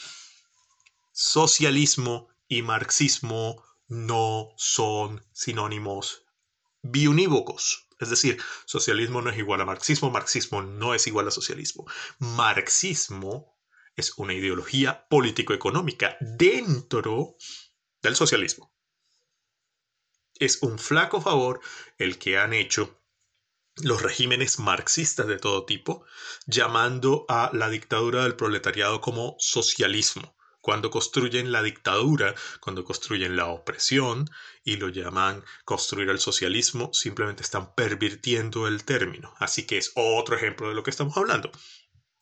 Socialismo 1.11 2.29
y 2.47 2.61
marxismo 2.61 3.61
no 3.89 4.53
son 4.55 5.25
sinónimos 5.33 6.24
biunívocos. 6.91 7.87
Es 7.99 8.09
decir, 8.09 8.41
socialismo 8.65 9.21
no 9.21 9.29
es 9.29 9.37
igual 9.37 9.61
a 9.61 9.65
marxismo, 9.65 10.11
marxismo 10.11 10.61
no 10.61 10.93
es 10.93 11.07
igual 11.07 11.27
a 11.27 11.31
socialismo. 11.31 11.85
Marxismo 12.19 13.57
es 13.95 14.17
una 14.17 14.33
ideología 14.33 15.07
político-económica 15.07 16.17
dentro 16.19 17.37
del 18.01 18.15
socialismo. 18.15 18.73
Es 20.37 20.61
un 20.61 20.77
flaco 20.77 21.21
favor 21.21 21.61
el 21.97 22.19
que 22.19 22.37
han 22.37 22.53
hecho 22.53 23.01
los 23.77 24.01
regímenes 24.01 24.59
marxistas 24.59 25.27
de 25.27 25.37
todo 25.37 25.65
tipo, 25.65 26.05
llamando 26.45 27.25
a 27.27 27.49
la 27.53 27.69
dictadura 27.69 28.23
del 28.23 28.35
proletariado 28.35 29.01
como 29.01 29.35
socialismo, 29.39 30.35
cuando 30.65 30.89
construyen 30.89 31.51
la 31.51 31.61
dictadura, 31.61 32.33
cuando 32.59 32.83
construyen 32.83 33.35
la 33.35 33.45
opresión 33.45 34.27
y 34.63 34.77
lo 34.77 34.89
llaman 34.89 35.43
construir 35.63 36.09
el 36.09 36.17
socialismo, 36.17 36.89
simplemente 36.91 37.43
están 37.43 37.75
pervirtiendo 37.75 38.67
el 38.67 38.83
término. 38.83 39.35
Así 39.37 39.67
que 39.67 39.77
es 39.77 39.91
otro 39.93 40.35
ejemplo 40.35 40.67
de 40.67 40.73
lo 40.73 40.81
que 40.81 40.89
estamos 40.89 41.15
hablando. 41.17 41.51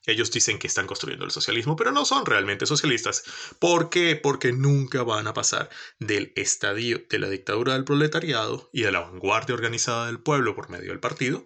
Ellos 0.06 0.30
dicen 0.30 0.60
que 0.60 0.68
están 0.68 0.88
construyendo 0.88 1.24
el 1.24 1.32
socialismo, 1.32 1.78
pero 1.78 1.94
no 1.94 2.04
son 2.04 2.26
realmente 2.26 2.66
socialistas. 2.66 3.24
¿Por 3.60 3.90
qué? 3.90 4.18
Porque 4.18 4.52
nunca 4.52 5.04
van 5.04 5.28
a 5.28 5.34
pasar 5.34 5.70
del 6.00 6.34
estadio 6.36 7.02
de 7.10 7.20
la 7.20 7.30
dictadura 7.30 7.76
del 7.76 7.86
proletariado 7.86 8.70
y 8.74 8.82
de 8.82 8.92
la 8.92 9.00
vanguardia 9.00 9.56
organizada 9.56 10.08
del 10.08 10.20
pueblo 10.20 10.54
por 10.54 10.70
medio 10.70 10.90
del 10.90 11.00
partido 11.00 11.46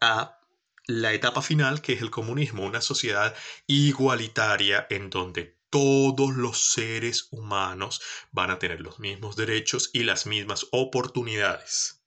a 0.00 0.40
la 0.88 1.12
etapa 1.12 1.40
final, 1.40 1.82
que 1.82 1.92
es 1.92 2.02
el 2.02 2.10
comunismo, 2.10 2.66
una 2.66 2.80
sociedad 2.80 3.32
igualitaria 3.68 4.88
en 4.90 5.08
donde 5.08 5.61
todos 5.72 6.36
los 6.36 6.70
seres 6.70 7.26
humanos 7.32 8.00
van 8.30 8.52
a 8.52 8.60
tener 8.60 8.80
los 8.80 9.00
mismos 9.00 9.34
derechos 9.34 9.90
y 9.92 10.04
las 10.04 10.26
mismas 10.26 10.68
oportunidades. 10.70 12.04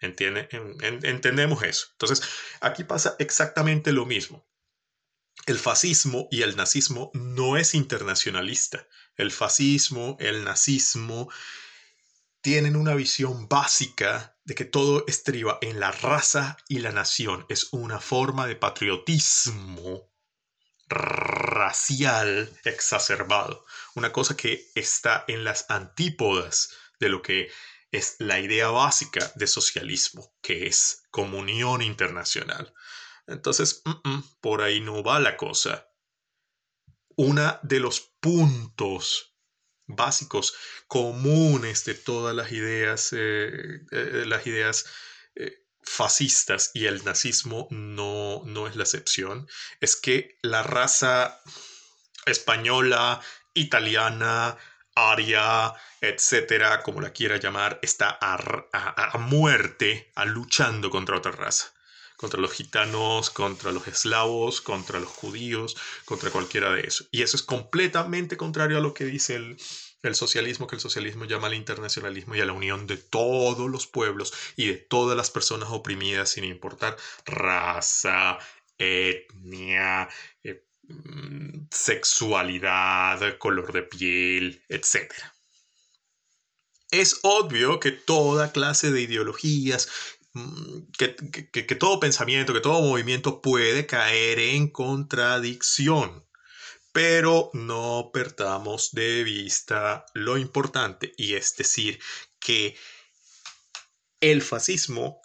¿Entiende? 0.00 0.48
entendemos 1.02 1.62
eso. 1.62 1.88
Entonces, 1.92 2.22
aquí 2.60 2.82
pasa 2.84 3.14
exactamente 3.18 3.92
lo 3.92 4.06
mismo 4.06 4.46
el 5.46 5.58
fascismo 5.58 6.28
y 6.30 6.42
el 6.42 6.56
nazismo 6.56 7.10
no 7.14 7.56
es 7.56 7.74
internacionalista. 7.74 8.86
El 9.16 9.32
fascismo, 9.32 10.16
el 10.20 10.44
nazismo 10.44 11.28
tienen 12.40 12.76
una 12.76 12.94
visión 12.94 13.48
básica 13.48 14.36
de 14.44 14.54
que 14.54 14.64
todo 14.64 15.04
estriba 15.06 15.58
en 15.60 15.80
la 15.80 15.90
raza 15.90 16.56
y 16.68 16.78
la 16.78 16.92
nación. 16.92 17.46
Es 17.48 17.72
una 17.72 18.00
forma 18.00 18.46
de 18.46 18.56
patriotismo 18.56 20.11
racial 20.92 22.50
exacerbado. 22.64 23.64
Una 23.94 24.12
cosa 24.12 24.36
que 24.36 24.70
está 24.74 25.24
en 25.28 25.44
las 25.44 25.66
antípodas 25.68 26.70
de 26.98 27.08
lo 27.08 27.22
que 27.22 27.50
es 27.90 28.16
la 28.18 28.40
idea 28.40 28.68
básica 28.68 29.30
de 29.34 29.46
socialismo, 29.46 30.34
que 30.40 30.66
es 30.66 31.02
comunión 31.10 31.82
internacional. 31.82 32.72
Entonces, 33.26 33.82
por 34.40 34.62
ahí 34.62 34.80
no 34.80 35.02
va 35.02 35.20
la 35.20 35.36
cosa. 35.36 35.88
Una 37.16 37.60
de 37.62 37.80
los 37.80 38.00
puntos 38.20 39.36
básicos 39.86 40.54
comunes 40.86 41.84
de 41.84 41.94
todas 41.94 42.34
las 42.34 42.50
ideas, 42.52 43.12
eh, 43.12 43.82
eh, 43.90 44.24
las 44.26 44.46
ideas 44.46 44.86
eh, 45.34 45.61
fascistas 45.82 46.70
y 46.74 46.86
el 46.86 47.04
nazismo 47.04 47.68
no, 47.70 48.42
no 48.44 48.66
es 48.66 48.76
la 48.76 48.84
excepción, 48.84 49.48
es 49.80 49.96
que 49.96 50.38
la 50.42 50.62
raza 50.62 51.40
española, 52.26 53.20
italiana, 53.54 54.56
aria, 54.94 55.74
etcétera, 56.00 56.82
como 56.82 57.00
la 57.00 57.12
quiera 57.12 57.36
llamar, 57.36 57.78
está 57.82 58.18
a, 58.20 58.36
a 58.72 59.18
muerte, 59.18 60.10
a 60.14 60.24
luchando 60.24 60.90
contra 60.90 61.16
otra 61.16 61.32
raza 61.32 61.72
contra 62.22 62.40
los 62.40 62.52
gitanos, 62.52 63.30
contra 63.30 63.72
los 63.72 63.88
eslavos, 63.88 64.60
contra 64.60 65.00
los 65.00 65.08
judíos, 65.08 65.76
contra 66.04 66.30
cualquiera 66.30 66.70
de 66.70 66.82
eso. 66.82 67.04
Y 67.10 67.22
eso 67.22 67.36
es 67.36 67.42
completamente 67.42 68.36
contrario 68.36 68.78
a 68.78 68.80
lo 68.80 68.94
que 68.94 69.04
dice 69.04 69.34
el, 69.34 69.56
el 70.02 70.14
socialismo, 70.14 70.66
que 70.66 70.76
el 70.76 70.80
socialismo 70.80 71.24
llama 71.24 71.46
al 71.46 71.54
internacionalismo 71.54 72.34
y 72.34 72.40
a 72.40 72.46
la 72.46 72.52
unión 72.52 72.86
de 72.86 72.96
todos 72.96 73.70
los 73.70 73.86
pueblos 73.86 74.32
y 74.56 74.66
de 74.66 74.76
todas 74.76 75.16
las 75.16 75.30
personas 75.30 75.68
oprimidas 75.70 76.30
sin 76.30 76.44
importar 76.44 76.96
raza, 77.24 78.38
etnia, 78.78 80.08
eh, 80.42 80.64
mm, 80.88 81.68
sexualidad, 81.70 83.38
color 83.38 83.72
de 83.72 83.82
piel, 83.82 84.62
etc. 84.68 85.12
Es 86.90 87.20
obvio 87.22 87.80
que 87.80 87.92
toda 87.92 88.52
clase 88.52 88.90
de 88.90 89.02
ideologías, 89.02 89.88
mm, 90.34 90.90
que, 90.98 91.14
que, 91.50 91.74
todo 91.76 92.00
pensamiento, 92.00 92.52
que 92.52 92.60
todo 92.60 92.82
movimiento 92.82 93.40
puede 93.40 93.86
caer 93.86 94.38
en 94.38 94.68
contradicción. 94.68 96.24
Pero 96.92 97.50
no 97.54 98.10
perdamos 98.12 98.92
de 98.92 99.24
vista 99.24 100.04
lo 100.14 100.36
importante 100.36 101.12
y 101.16 101.34
es 101.34 101.56
decir 101.56 101.98
que 102.38 102.76
el 104.20 104.42
fascismo 104.42 105.20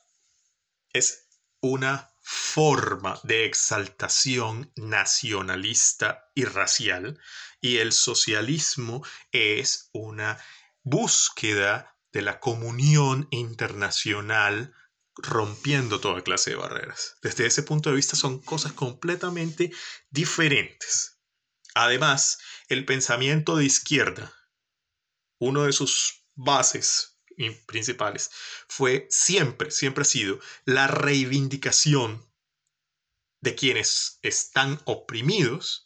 es 0.94 1.28
una 1.62 2.10
forma 2.22 3.20
de 3.24 3.46
exaltación 3.46 4.72
nacionalista 4.76 6.30
y 6.36 6.46
racial 6.46 7.20
y 7.62 7.78
el 7.78 7.94
socialismo 7.94 9.04
es 9.32 9.90
una 9.94 10.38
búsqueda 10.84 11.96
de 12.12 12.22
la 12.22 12.40
comunión 12.40 13.28
internacional 13.32 14.74
rompiendo 15.16 16.00
toda 16.00 16.24
clase 16.24 16.52
de 16.52 16.56
barreras. 16.58 17.16
Desde 17.22 17.46
ese 17.46 17.64
punto 17.64 17.90
de 17.90 17.96
vista 17.96 18.16
son 18.16 18.40
cosas 18.40 18.74
completamente 18.74 19.72
diferentes. 20.10 21.17
Además, 21.78 22.40
el 22.70 22.86
pensamiento 22.86 23.56
de 23.56 23.66
izquierda, 23.66 24.34
uno 25.40 25.66
de 25.66 25.74
sus 25.74 26.24
bases 26.34 27.20
principales, 27.68 28.32
fue 28.68 29.06
siempre, 29.12 29.70
siempre 29.70 30.02
ha 30.02 30.06
sido 30.06 30.40
la 30.66 30.88
reivindicación 30.88 32.28
de 33.42 33.54
quienes 33.54 34.18
están 34.24 34.82
oprimidos 34.86 35.86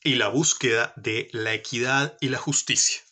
y 0.00 0.14
la 0.14 0.28
búsqueda 0.28 0.92
de 0.96 1.28
la 1.32 1.54
equidad 1.54 2.16
y 2.20 2.28
la 2.28 2.38
justicia 2.38 3.02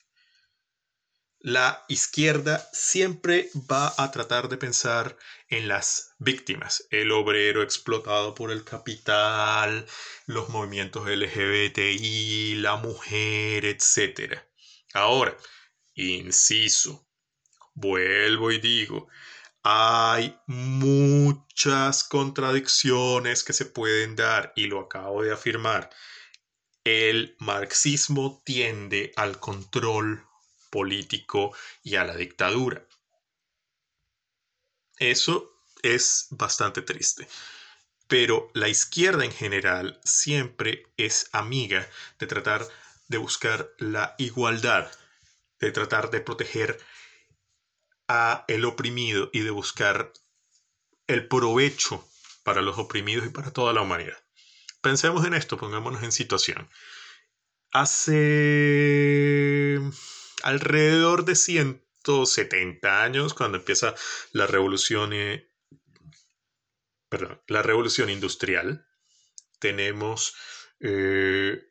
la 1.42 1.85
izquierda 1.88 2.68
siempre 2.70 3.49
va 3.54 3.94
a 3.97 4.11
tratar 4.11 4.50
de 4.50 4.59
pensar 4.59 5.16
en 5.49 5.68
las 5.68 6.14
víctimas, 6.18 6.87
el 6.90 7.11
obrero 7.12 7.62
explotado 7.62 8.35
por 8.35 8.50
el 8.50 8.62
capital, 8.62 9.87
los 10.26 10.50
movimientos 10.50 11.09
LGBTI, 11.09 12.56
la 12.56 12.76
mujer, 12.76 13.64
etc. 13.64 14.38
Ahora, 14.92 15.35
inciso, 15.94 17.09
vuelvo 17.73 18.50
y 18.50 18.59
digo, 18.59 19.09
hay 19.62 20.38
muchas 20.47 22.04
contradicciones 22.04 23.44
que 23.44 23.54
se 23.54 23.64
pueden 23.64 24.14
dar 24.14 24.52
y 24.56 24.66
lo 24.66 24.80
acabo 24.80 25.23
de 25.23 25.32
afirmar. 25.32 25.88
El 26.85 27.35
marxismo 27.38 28.42
tiende 28.44 29.12
al 29.16 29.40
control 29.40 30.29
político 30.71 31.55
y 31.83 31.97
a 31.97 32.05
la 32.05 32.17
dictadura. 32.17 32.87
Eso 34.99 35.53
es 35.83 36.29
bastante 36.31 36.83
triste. 36.83 37.27
Pero 38.07 38.50
la 38.55 38.69
izquierda 38.69 39.25
en 39.25 39.33
general 39.33 40.00
siempre 40.05 40.87
es 40.97 41.29
amiga 41.33 41.89
de 42.19 42.27
tratar 42.27 42.67
de 43.09 43.19
buscar 43.19 43.71
la 43.79 44.15
igualdad, 44.19 44.91
de 45.59 45.73
tratar 45.73 46.11
de 46.11 46.21
proteger 46.21 46.79
a 48.09 48.45
el 48.49 48.65
oprimido 48.65 49.31
y 49.33 49.41
de 49.41 49.50
buscar 49.50 50.12
el 51.07 51.29
provecho 51.29 52.07
para 52.43 52.62
los 52.62 52.79
oprimidos 52.79 53.27
y 53.27 53.31
para 53.31 53.53
toda 53.53 53.73
la 53.73 53.83
humanidad. 53.83 54.19
Pensemos 54.81 55.25
en 55.27 55.35
esto, 55.35 55.57
pongámonos 55.57 56.03
en 56.03 56.12
situación. 56.12 56.69
Hace 57.73 58.21
alrededor 60.42 61.25
de 61.25 61.37
170 61.37 63.02
años, 63.02 63.35
cuando 63.35 63.59
empieza 63.59 63.94
la 64.32 64.47
revolución, 64.47 65.12
eh, 65.12 65.49
la 67.49 67.62
revolución 67.62 68.10
industrial, 68.10 68.86
tenemos 69.58 70.34
eh, 70.80 71.71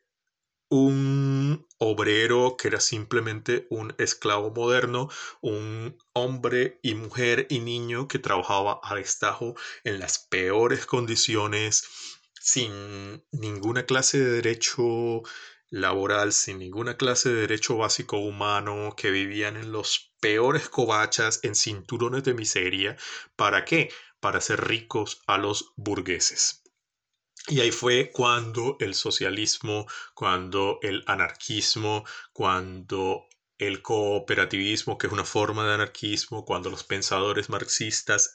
un 0.70 1.66
obrero 1.78 2.56
que 2.56 2.68
era 2.68 2.80
simplemente 2.80 3.66
un 3.70 3.92
esclavo 3.98 4.50
moderno, 4.52 5.08
un 5.40 5.98
hombre 6.12 6.78
y 6.82 6.94
mujer 6.94 7.46
y 7.50 7.58
niño 7.58 8.06
que 8.06 8.20
trabajaba 8.20 8.80
a 8.84 8.94
destajo 8.94 9.56
en 9.82 9.98
las 9.98 10.18
peores 10.18 10.86
condiciones, 10.86 11.84
sin 12.40 13.24
ninguna 13.32 13.84
clase 13.84 14.18
de 14.20 14.30
derecho 14.30 15.22
laboral 15.70 16.32
sin 16.32 16.58
ninguna 16.58 16.96
clase 16.96 17.30
de 17.30 17.42
derecho 17.42 17.76
básico 17.76 18.18
humano, 18.18 18.94
que 18.96 19.10
vivían 19.10 19.56
en 19.56 19.72
los 19.72 20.12
peores 20.20 20.68
covachas, 20.68 21.40
en 21.42 21.54
cinturones 21.54 22.24
de 22.24 22.34
miseria. 22.34 22.96
¿Para 23.36 23.64
qué? 23.64 23.90
Para 24.20 24.38
hacer 24.38 24.66
ricos 24.66 25.22
a 25.26 25.38
los 25.38 25.72
burgueses. 25.76 26.62
Y 27.48 27.60
ahí 27.60 27.70
fue 27.70 28.10
cuando 28.12 28.76
el 28.80 28.94
socialismo, 28.94 29.86
cuando 30.14 30.78
el 30.82 31.02
anarquismo, 31.06 32.04
cuando 32.32 33.28
el 33.60 33.82
cooperativismo, 33.82 34.96
que 34.96 35.06
es 35.06 35.12
una 35.12 35.24
forma 35.24 35.66
de 35.66 35.74
anarquismo, 35.74 36.46
cuando 36.46 36.70
los 36.70 36.82
pensadores 36.82 37.50
marxistas, 37.50 38.34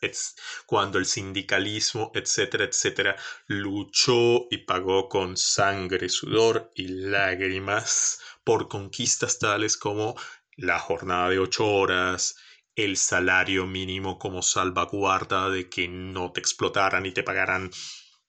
cuando 0.67 0.99
el 0.99 1.07
sindicalismo, 1.07 2.11
etcétera, 2.13 2.65
etcétera, 2.65 3.15
luchó 3.47 4.45
y 4.51 4.59
pagó 4.59 5.09
con 5.09 5.35
sangre, 5.35 6.09
sudor 6.09 6.71
y 6.75 6.88
lágrimas 6.88 8.19
por 8.43 8.67
conquistas 8.67 9.39
tales 9.39 9.77
como 9.77 10.15
la 10.57 10.77
jornada 10.77 11.29
de 11.29 11.39
ocho 11.39 11.65
horas, 11.65 12.35
el 12.75 12.95
salario 12.95 13.65
mínimo 13.65 14.19
como 14.19 14.43
salvaguarda 14.43 15.49
de 15.49 15.69
que 15.69 15.88
no 15.88 16.31
te 16.33 16.39
explotaran 16.39 17.05
y 17.05 17.11
te 17.11 17.23
pagaran 17.23 17.71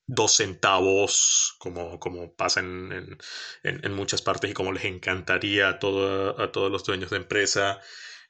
dos 0.06 0.36
centavos, 0.36 1.56
como, 1.58 1.98
como 1.98 2.34
pasa 2.34 2.60
en, 2.60 3.18
muchas 3.90 4.22
partes 4.22 4.50
y 4.50 4.54
como 4.54 4.72
les 4.72 4.84
encantaría 4.84 5.68
a, 5.68 5.72
a 5.72 5.78
todos 5.78 6.70
los 6.70 6.84
dueños 6.84 7.10
de 7.10 7.16
empresa, 7.16 7.80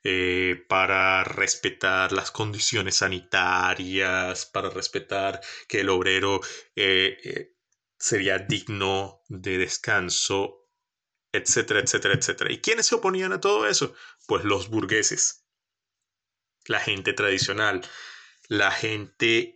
eh, 0.08 0.64
para 0.68 1.24
respetar 1.24 2.12
las 2.12 2.30
condiciones 2.30 2.96
sanitarias, 2.96 4.46
para 4.46 4.70
respetar 4.70 5.40
que 5.68 5.80
el 5.80 5.88
obrero 5.88 6.40
eh, 6.76 7.18
eh, 7.24 7.56
sería 7.98 8.38
digno 8.38 9.22
de 9.28 9.58
descanso, 9.58 10.68
etcétera, 11.32 11.80
etcétera, 11.80 12.14
etcétera. 12.14 12.52
¿Y 12.52 12.60
quiénes 12.60 12.86
se 12.86 12.94
oponían 12.94 13.32
a 13.32 13.40
todo 13.40 13.66
eso? 13.66 13.94
Pues 14.28 14.44
los 14.44 14.68
burgueses, 14.68 15.44
la 16.66 16.78
gente 16.78 17.12
tradicional, 17.12 17.82
la 18.48 18.70
gente 18.70 19.55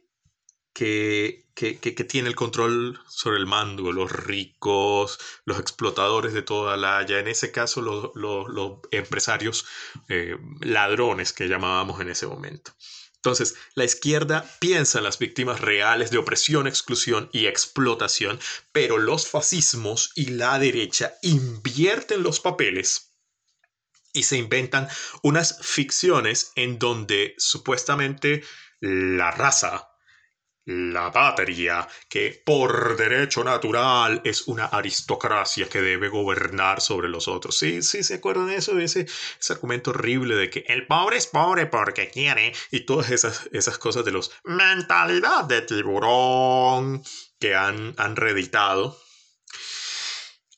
que 0.73 1.51
que, 1.61 2.05
tiene 2.05 2.29
el 2.29 2.35
control 2.35 2.99
sobre 3.07 3.39
el 3.39 3.47
mando, 3.47 3.93
los 3.93 4.11
ricos, 4.11 5.19
los 5.45 5.59
explotadores 5.59 6.33
de 6.33 6.43
toda 6.43 6.77
la 6.77 6.99
Haya, 6.99 7.19
en 7.19 7.29
ese 7.29 7.53
caso 7.53 7.83
los, 7.83 8.79
empresarios 8.91 9.67
eh, 10.09 10.37
ladrones 10.61 11.33
que 11.33 11.49
llamábamos 11.49 12.01
en 12.01 12.09
ese 12.09 12.27
momento. 12.27 12.73
Entonces, 13.17 13.57
la 13.75 13.85
izquierda 13.85 14.51
piensa 14.61 14.99
en 14.99 15.05
las 15.05 15.19
víctimas 15.19 15.61
reales 15.61 16.11
de 16.11 16.17
opresión, 16.17 16.67
exclusión 16.67 17.29
y 17.33 17.47
explotación, 17.47 18.41
pero 18.73 18.97
los 18.97 19.29
fascismos 19.29 20.13
y 20.15 20.27
la 20.31 20.59
derecha 20.59 21.15
invierten 21.21 22.23
los 22.23 22.41
papeles 22.41 23.11
y 24.15 24.23
se 24.23 24.39
inventan 24.39 24.89
unas 25.23 25.59
ficciones 25.61 26.53
en 26.57 26.79
donde 26.79 27.35
supuestamente 27.37 28.43
la 28.81 29.31
raza 29.31 29.89
la 30.71 31.11
patria, 31.11 31.87
que 32.09 32.43
por 32.45 32.97
derecho 32.97 33.43
natural 33.43 34.21
es 34.25 34.43
una 34.47 34.67
aristocracia 34.67 35.69
que 35.69 35.81
debe 35.81 36.09
gobernar 36.09 36.81
sobre 36.81 37.09
los 37.09 37.27
otros. 37.27 37.59
Sí, 37.59 37.83
sí, 37.83 38.05
¿se 38.05 38.15
acuerdan 38.15 38.47
de 38.47 38.57
eso? 38.57 38.79
Ese, 38.79 39.07
ese 39.41 39.53
argumento 39.53 39.91
horrible 39.91 40.37
de 40.37 40.49
que 40.49 40.65
el 40.69 40.87
pobre 40.87 41.17
es 41.17 41.27
pobre 41.27 41.67
porque 41.67 42.11
quiere 42.11 42.53
y 42.71 42.81
todas 42.81 43.11
esas, 43.11 43.49
esas 43.53 43.79
cosas 43.79 44.05
de 44.05 44.13
los 44.13 44.31
mentalidad 44.45 45.45
de 45.45 45.63
tiburón 45.63 47.03
que 47.41 47.57
han, 47.57 47.95
han 47.97 48.15
reeditado 48.15 48.97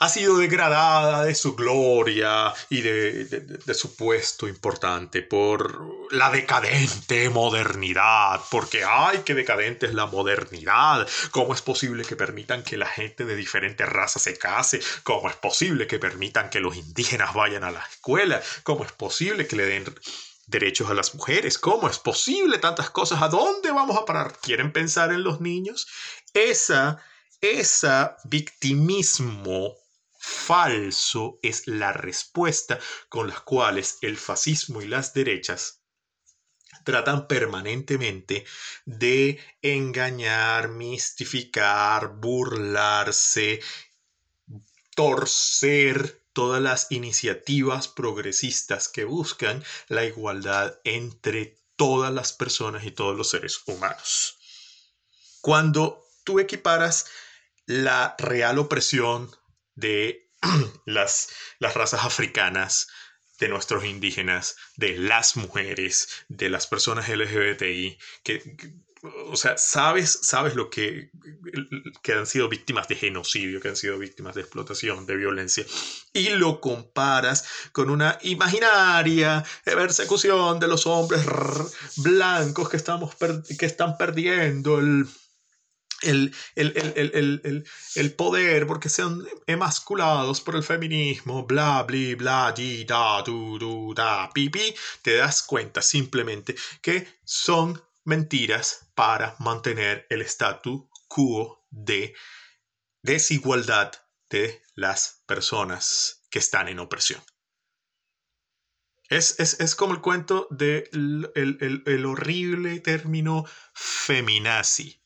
ha 0.03 0.09
sido 0.09 0.37
degradada 0.39 1.23
de 1.23 1.35
su 1.37 1.55
gloria 1.55 2.53
y 2.69 2.81
de, 2.81 3.61
su 3.73 3.95
puesto 3.95 4.49
importante 4.49 5.23
por 5.23 6.13
la 6.13 6.29
decadente 6.29 7.31
modernidad, 7.31 8.41
porque 8.51 8.83
ay, 8.85 9.21
qué 9.25 9.35
decadente 9.35 9.87
es 9.87 9.95
la 9.95 10.07
modernidad, 10.07 11.09
¿cómo 11.31 11.55
es 11.55 11.63
posible 11.63 12.05
que 12.05 12.17
permitan 12.17 12.65
que 12.65 12.77
la 12.77 12.89
gente 12.89 13.25
de 13.25 13.37
diferentes 13.37 13.89
razas 13.89 14.23
se 14.23 14.37
case? 14.37 14.81
¿Cómo 15.05 15.31
es 15.31 15.37
posible 15.37 15.87
que 15.87 16.01
permitan 16.01 16.51
que 16.51 16.59
los 16.59 16.75
indígenas 16.75 17.33
vayan 17.33 17.63
a 17.63 17.71
la 17.71 17.87
escuela? 17.89 18.43
¿Cómo 18.65 18.85
es 18.85 18.91
posible 18.91 19.47
que 19.47 19.55
le 19.55 19.67
den 19.67 19.85
derechos 20.49 20.91
a 20.91 20.95
las 20.95 21.15
mujeres? 21.15 21.59
¿Cómo 21.59 21.89
es 21.89 22.01
posible 22.01 22.59
tantas 22.59 22.91
cosas? 22.91 23.23
¿A 23.23 23.29
dónde 23.29 23.71
vamos 23.71 23.97
a 23.97 24.05
parar? 24.05 24.37
¿Quieren 24.43 24.73
pensar 24.73 25.13
en 25.13 25.23
los 25.23 25.41
niños? 25.41 25.87
Esa 26.35 27.01
ese 27.43 28.09
victimismo 28.25 29.77
falso 30.25 31.41
es 31.43 31.67
la 31.67 31.93
respuesta 31.93 32.79
con 33.09 33.27
las 33.27 33.41
cuales 33.41 33.99
el 34.03 34.17
fascismo 34.17 34.81
y 34.81 34.87
las 34.87 35.15
derechas 35.15 35.81
tratan 36.85 37.27
permanentemente 37.27 38.45
de 38.85 39.41
engañar, 39.63 40.69
mistificar, 40.69 42.15
burlarse, 42.15 43.61
torcer 44.95 46.23
todas 46.33 46.63
las 46.63 46.87
iniciativas 46.91 47.89
progresistas 47.89 48.89
que 48.89 49.05
buscan 49.05 49.65
la 49.89 50.05
igualdad 50.05 50.79
entre 50.85 51.59
todas 51.75 52.13
las 52.13 52.33
personas 52.33 52.85
y 52.85 52.93
todos 52.93 53.17
los 53.17 53.31
seres 53.31 53.61
humanos. 53.67 54.39
Cuando 55.41 56.07
tú 56.23 56.39
equiparas 56.39 57.07
la 57.67 58.15
real 58.19 58.59
opresión 58.59 59.31
de 59.75 60.29
las, 60.87 61.29
las 61.59 61.75
razas 61.75 62.05
africanas, 62.05 62.89
de 63.43 63.49
nuestros 63.49 63.85
indígenas, 63.85 64.57
de 64.77 64.97
las 64.97 65.37
mujeres, 65.37 66.09
de 66.29 66.49
las 66.49 66.69
personas 66.69 67.09
LGBTI, 67.09 67.99
que, 68.23 68.57
o 69.03 69.35
sea, 69.35 69.59
sabes, 69.59 70.21
sabes 70.23 70.55
lo 70.55 70.71
que, 70.71 71.11
que 72.05 72.13
han 72.13 72.27
sido 72.27 72.49
víctimas 72.49 72.87
de 72.87 72.95
genocidio, 72.95 73.61
que 73.61 73.69
han 73.69 73.77
sido 73.77 73.99
víctimas 73.99 74.37
de 74.37 74.43
explotación, 74.43 75.07
de 75.07 75.17
violencia, 75.17 75.67
y 76.13 76.29
lo 76.31 76.61
comparas 76.61 77.45
con 77.73 77.91
una 77.91 78.17
imaginaria 78.23 79.45
persecución 79.65 80.61
de 80.61 80.69
los 80.69 80.87
hombres 80.87 81.27
blancos 81.97 82.69
que, 82.69 82.77
estamos 82.77 83.17
que 83.59 83.67
están 83.67 83.99
perdiendo 83.99 84.79
el, 84.79 85.09
el, 86.03 86.35
el, 86.55 88.15
poder 88.15 88.67
porque 88.67 88.89
sean 88.89 89.25
emasculados 89.47 90.41
por 90.41 90.57
el 90.57 90.63
feminismo, 90.63 91.45
bla, 91.47 91.83
bla, 91.83 92.17
bla, 92.17 92.53
di, 92.53 92.85
da, 92.85 93.23
du, 93.23 93.59
du, 93.59 93.95
da, 93.95 94.31
pipi, 94.33 94.75
te 95.03 95.17
das 95.17 95.43
cuenta 95.43 95.83
simplemente 95.83 96.55
que 96.81 97.07
son 97.25 97.81
mentiras 98.05 98.91
para 98.95 99.37
mantener 99.39 100.07
el 100.11 100.23
statu 100.23 100.89
quo 101.09 101.67
de 101.71 102.15
desigualdad 103.03 103.93
de 104.29 104.63
las 104.75 105.23
personas 105.27 106.25
que 106.31 106.39
están 106.39 106.69
en 106.69 106.79
opresión. 106.79 107.23
Es, 109.09 109.39
es, 109.41 109.75
como 109.75 109.93
el 109.93 110.01
cuento 110.01 110.47
del 110.51 110.89
de 110.91 111.83
el, 111.85 112.07
horrible 112.07 112.81
término 112.81 113.45
feminazi 113.75 115.02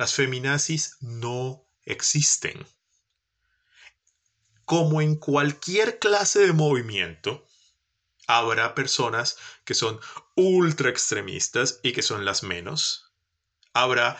las 0.00 0.14
feminazis 0.14 0.96
no 1.02 1.68
existen. 1.84 2.66
Como 4.64 5.02
en 5.02 5.16
cualquier 5.16 5.98
clase 5.98 6.38
de 6.38 6.54
movimiento, 6.54 7.46
habrá 8.26 8.74
personas 8.74 9.36
que 9.66 9.74
son 9.74 10.00
ultra 10.36 10.88
extremistas 10.88 11.80
y 11.82 11.92
que 11.92 12.00
son 12.00 12.24
las 12.24 12.42
menos. 12.42 13.12
Habrá 13.74 14.18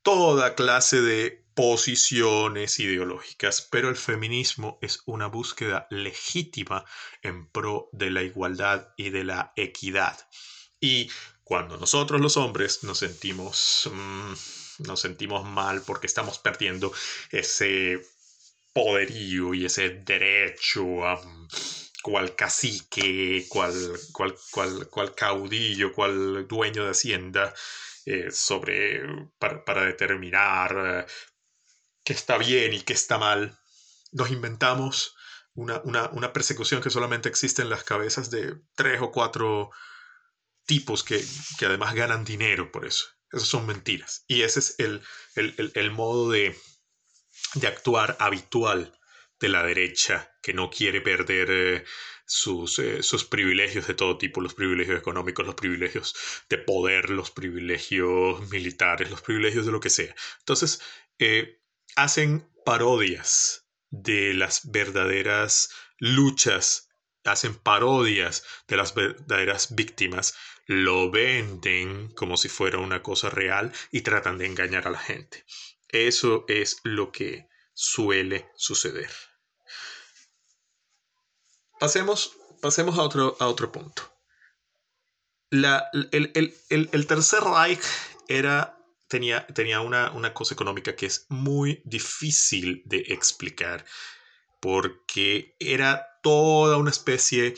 toda 0.00 0.54
clase 0.54 1.02
de 1.02 1.44
posiciones 1.52 2.80
ideológicas, 2.80 3.68
pero 3.70 3.90
el 3.90 3.96
feminismo 3.96 4.78
es 4.80 5.02
una 5.04 5.26
búsqueda 5.26 5.86
legítima 5.90 6.86
en 7.20 7.46
pro 7.46 7.90
de 7.92 8.10
la 8.10 8.22
igualdad 8.22 8.88
y 8.96 9.10
de 9.10 9.24
la 9.24 9.52
equidad. 9.54 10.30
Y 10.80 11.10
cuando 11.44 11.76
nosotros 11.76 12.22
los 12.22 12.38
hombres 12.38 12.84
nos 12.84 13.00
sentimos... 13.00 13.90
Mm, 13.92 14.61
nos 14.86 15.00
sentimos 15.00 15.44
mal 15.44 15.82
porque 15.82 16.06
estamos 16.06 16.38
perdiendo 16.38 16.92
ese 17.30 18.00
poderío 18.72 19.54
y 19.54 19.66
ese 19.66 19.90
derecho 19.90 21.06
a 21.06 21.20
cual 22.02 22.34
cacique, 22.34 23.46
cual, 23.48 23.72
cual, 24.12 24.88
cual, 24.90 25.14
caudillo, 25.14 25.92
cual 25.92 26.46
dueño 26.48 26.84
de 26.84 26.90
hacienda 26.90 27.54
eh, 28.04 28.30
sobre, 28.32 29.00
para, 29.38 29.84
determinar 29.86 30.76
eh, 30.76 31.12
qué 32.04 32.12
está 32.12 32.36
bien 32.38 32.74
y 32.74 32.80
qué 32.80 32.92
está 32.92 33.18
mal. 33.18 33.58
Nos 34.10 34.30
inventamos 34.30 35.14
una, 35.54 35.80
una, 35.84 36.32
persecución 36.32 36.82
que 36.82 36.90
solamente 36.90 37.28
existe 37.28 37.62
en 37.62 37.70
las 37.70 37.84
cabezas 37.84 38.30
de 38.30 38.56
tres 38.74 39.00
o 39.00 39.12
cuatro 39.12 39.70
tipos 40.66 41.04
que, 41.04 41.24
que 41.58 41.66
además 41.66 41.94
ganan 41.94 42.24
dinero 42.24 42.72
por 42.72 42.84
eso. 42.86 43.06
Esas 43.32 43.48
son 43.48 43.66
mentiras. 43.66 44.24
Y 44.28 44.42
ese 44.42 44.60
es 44.60 44.76
el, 44.78 45.90
modo 45.90 46.30
de, 46.30 46.56
actuar 47.66 48.16
habitual 48.20 48.98
de 49.40 49.48
la 49.48 49.64
derecha, 49.64 50.32
que 50.42 50.52
no 50.52 50.70
quiere 50.70 51.00
perder 51.00 51.48
eh, 51.50 51.84
sus, 52.26 52.78
eh, 52.78 53.02
sus, 53.02 53.24
privilegios 53.24 53.86
de 53.86 53.94
todo 53.94 54.18
tipo, 54.18 54.40
los 54.40 54.54
privilegios 54.54 54.98
económicos, 54.98 55.46
los 55.46 55.54
privilegios 55.54 56.14
de 56.48 56.58
poder, 56.58 57.10
los 57.10 57.30
privilegios 57.30 58.48
militares, 58.50 59.10
los 59.10 59.22
privilegios 59.22 59.66
de 59.66 59.72
lo 59.72 59.80
que 59.80 59.90
sea. 59.90 60.14
Entonces, 60.40 60.80
eh, 61.18 61.60
hacen 61.96 62.48
parodias 62.64 63.66
de 63.90 64.34
las 64.34 64.70
verdaderas 64.70 65.70
luchas, 65.98 66.88
hacen 67.24 67.54
parodias 67.54 68.44
de 68.68 68.76
las 68.76 68.94
verdaderas 68.94 69.74
víctimas 69.74 70.34
lo 70.66 71.10
venden 71.10 72.12
como 72.14 72.36
si 72.36 72.48
fuera 72.48 72.78
una 72.78 73.02
cosa 73.02 73.30
real 73.30 73.72
y 73.90 74.02
tratan 74.02 74.38
de 74.38 74.46
engañar 74.46 74.86
a 74.86 74.90
la 74.90 74.98
gente. 74.98 75.44
Eso 75.88 76.44
es 76.48 76.80
lo 76.84 77.12
que 77.12 77.48
suele 77.74 78.48
suceder. 78.56 79.10
Pasemos, 81.78 82.36
pasemos 82.60 82.98
a, 82.98 83.02
otro, 83.02 83.36
a 83.40 83.48
otro 83.48 83.72
punto. 83.72 84.02
el, 85.50 87.06
tercer 87.08 87.42
Reich 87.42 87.82
era, 88.28 88.78
tenía, 89.08 89.46
tenía 89.48 89.80
una, 89.80 90.12
una 90.12 90.32
cosa 90.32 90.54
económica 90.54 90.94
que 90.94 91.06
es 91.06 91.26
muy 91.28 91.82
difícil 91.84 92.82
de 92.84 92.98
explicar 93.08 93.84
porque 94.60 95.56
era 95.58 96.11
toda 96.22 96.76
una 96.76 96.90
especie 96.90 97.54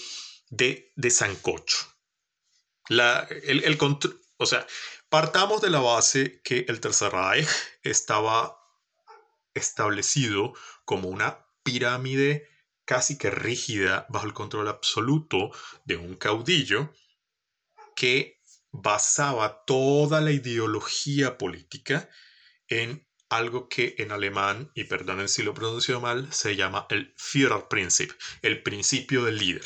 de, 0.51 0.93
de 0.97 1.11
sancocho. 1.11 1.87
La, 2.89 3.27
el, 3.45 3.79
o 4.37 4.47
sea, 4.47 4.67
partamos 5.09 5.63
de 5.63 5.71
la 5.71 5.81
base 5.81 6.41
que 6.43 6.65
el 6.69 6.81
Tercer 6.81 7.13
Reich 7.13 7.49
estaba 7.83 8.59
establecido 9.55 10.53
como 10.85 11.09
una 11.09 11.47
pirámide 11.63 12.49
casi 12.85 13.17
que 13.17 13.31
rígida 13.31 14.07
bajo 14.11 14.27
el 14.27 14.35
control 14.35 14.69
absoluto 14.69 15.51
de 15.85 15.97
un 15.97 16.17
caudillo 16.17 16.93
que 17.97 18.41
basaba 18.73 19.65
toda 19.65 20.21
la 20.21 20.33
ideología 20.33 21.39
política 21.39 22.09
en 22.69 23.04
algo 23.29 23.69
que 23.69 23.95
en 23.99 24.13
alemán, 24.13 24.71
y 24.75 24.85
perdonen 24.85 25.29
si 25.29 25.43
lo 25.43 25.55
pronuncio 25.55 26.01
mal, 26.01 26.33
se 26.33 26.57
llama 26.57 26.87
el 26.91 27.13
Führerprinzip, 27.17 28.13
el 28.43 28.63
principio 28.63 29.25
del 29.25 29.39
líder. 29.39 29.65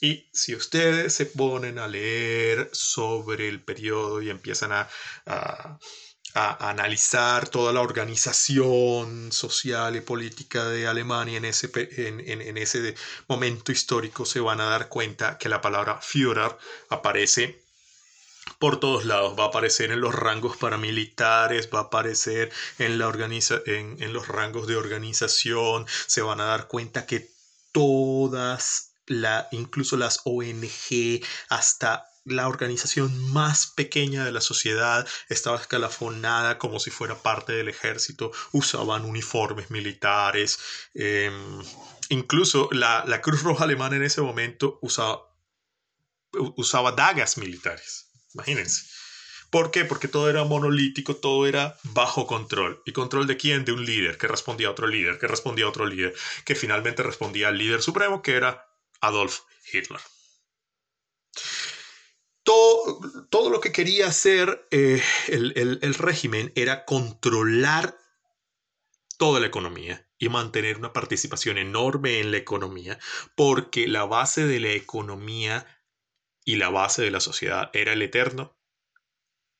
Y 0.00 0.28
si 0.32 0.54
ustedes 0.54 1.14
se 1.14 1.26
ponen 1.26 1.78
a 1.78 1.88
leer 1.88 2.70
sobre 2.72 3.48
el 3.48 3.62
periodo 3.62 4.22
y 4.22 4.30
empiezan 4.30 4.72
a, 4.72 4.88
analizar 6.34 7.48
toda 7.48 7.72
la 7.72 7.80
organización 7.80 9.32
social 9.32 9.96
y 9.96 10.02
política 10.02 10.66
de 10.66 10.86
Alemania 10.86 11.38
en 11.38 11.46
ese, 11.46 11.68
en, 11.74 12.58
ese 12.58 12.94
momento 13.26 13.72
histórico, 13.72 14.24
se 14.24 14.38
van 14.38 14.60
a 14.60 14.66
dar 14.66 14.88
cuenta 14.88 15.36
que 15.36 15.48
la 15.48 15.60
palabra 15.60 16.00
Führer 16.00 16.56
aparece 16.90 17.60
por 18.58 18.80
todos 18.80 19.04
lados. 19.04 19.38
Va 19.38 19.44
a 19.44 19.48
aparecer 19.48 19.92
en 19.92 20.00
los 20.00 20.14
rangos 20.14 20.56
paramilitares, 20.56 21.68
va 21.72 21.80
a 21.80 21.82
aparecer 21.82 22.52
en, 22.78 22.98
la 22.98 23.08
organiza 23.08 23.60
en, 23.66 23.96
en, 24.02 24.12
los 24.12 24.28
rangos 24.28 24.66
de 24.66 24.76
organización. 24.76 25.86
Se 26.06 26.22
van 26.22 26.40
a 26.40 26.46
dar 26.46 26.68
cuenta 26.68 27.06
que 27.06 27.30
todas 27.72 28.92
la, 29.06 29.48
incluso 29.52 29.96
las 29.96 30.20
ONG, 30.24 31.22
hasta 31.48 32.08
la 32.24 32.48
organización 32.48 33.32
más 33.32 33.68
pequeña 33.68 34.24
de 34.24 34.32
la 34.32 34.40
sociedad 34.40 35.06
estaba 35.28 35.58
escalafonada 35.58 36.58
como 36.58 36.78
si 36.78 36.90
fuera 36.90 37.22
parte 37.22 37.52
del 37.52 37.68
ejército, 37.68 38.32
usaban 38.52 39.04
uniformes 39.04 39.70
militares, 39.70 40.58
em, 40.94 41.62
incluso 42.10 42.68
la, 42.72 43.20
Cruz 43.22 43.42
Roja 43.42 43.64
Alemana 43.64 43.96
en 43.96 44.02
ese 44.02 44.20
momento 44.20 44.78
usaba, 44.82 45.22
usaba 46.56 46.92
dagas 46.92 47.38
militares, 47.38 48.07
imagínense. 48.34 48.86
¿Por 49.50 49.70
qué? 49.70 49.84
Porque 49.84 50.08
todo 50.08 50.28
era 50.28 50.44
monolítico, 50.44 51.16
todo 51.16 51.46
era 51.46 51.78
bajo 51.82 52.26
control. 52.26 52.82
¿Y 52.84 52.92
control 52.92 53.26
de 53.26 53.38
quién? 53.38 53.64
De 53.64 53.72
un 53.72 53.84
líder 53.84 54.18
que 54.18 54.28
respondía 54.28 54.68
a 54.68 54.72
otro 54.72 54.86
líder, 54.86 55.18
que 55.18 55.26
respondía 55.26 55.64
a 55.64 55.70
otro 55.70 55.86
líder, 55.86 56.14
que 56.44 56.54
finalmente 56.54 57.02
respondía 57.02 57.48
al 57.48 57.56
líder 57.56 57.80
supremo, 57.80 58.20
que 58.20 58.34
era 58.34 58.68
Adolf 59.00 59.40
Hitler. 59.72 60.00
Todo, 62.42 63.00
todo 63.30 63.50
lo 63.50 63.60
que 63.60 63.72
quería 63.72 64.06
hacer 64.06 64.66
eh, 64.70 65.02
el, 65.28 65.94
régimen 65.94 66.52
era 66.54 66.84
controlar 66.84 67.98
toda 69.18 69.40
la 69.40 69.46
economía 69.46 70.06
y 70.18 70.28
mantener 70.28 70.78
una 70.78 70.92
participación 70.92 71.58
enorme 71.58 72.20
en 72.20 72.30
la 72.30 72.38
economía, 72.38 72.98
porque 73.34 73.86
la 73.86 74.04
base 74.04 74.46
de 74.46 74.60
la 74.60 74.70
economía 74.70 75.66
y 76.48 76.56
la 76.56 76.70
base 76.70 77.02
de 77.02 77.10
la 77.10 77.20
sociedad 77.20 77.68
era 77.74 77.92
el 77.92 78.00
eterno 78.00 78.56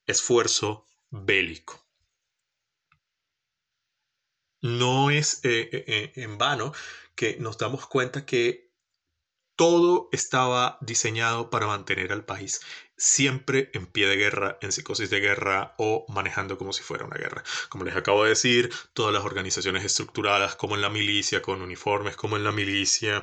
esfuerzo 0.06 0.86
bélico. 1.10 1.86
No 4.62 5.10
es 5.10 5.44
eh, 5.44 5.68
eh, 5.70 5.84
eh, 5.86 6.12
en 6.14 6.38
vano 6.38 6.72
que 7.14 7.36
nos 7.40 7.58
damos 7.58 7.86
cuenta 7.86 8.24
que 8.24 8.72
todo 9.54 10.08
estaba 10.12 10.78
diseñado 10.80 11.50
para 11.50 11.66
mantener 11.66 12.10
al 12.10 12.24
país 12.24 12.62
siempre 12.96 13.70
en 13.74 13.84
pie 13.86 14.06
de 14.06 14.16
guerra, 14.16 14.56
en 14.62 14.72
psicosis 14.72 15.10
de 15.10 15.20
guerra 15.20 15.74
o 15.76 16.06
manejando 16.08 16.56
como 16.56 16.72
si 16.72 16.82
fuera 16.82 17.04
una 17.04 17.18
guerra. 17.18 17.44
Como 17.68 17.84
les 17.84 17.96
acabo 17.96 18.22
de 18.22 18.30
decir, 18.30 18.72
todas 18.94 19.12
las 19.12 19.24
organizaciones 19.24 19.84
estructuradas 19.84 20.56
como 20.56 20.74
en 20.74 20.80
la 20.80 20.88
milicia, 20.88 21.42
con 21.42 21.60
uniformes 21.60 22.16
como 22.16 22.38
en 22.38 22.44
la 22.44 22.52
milicia, 22.52 23.22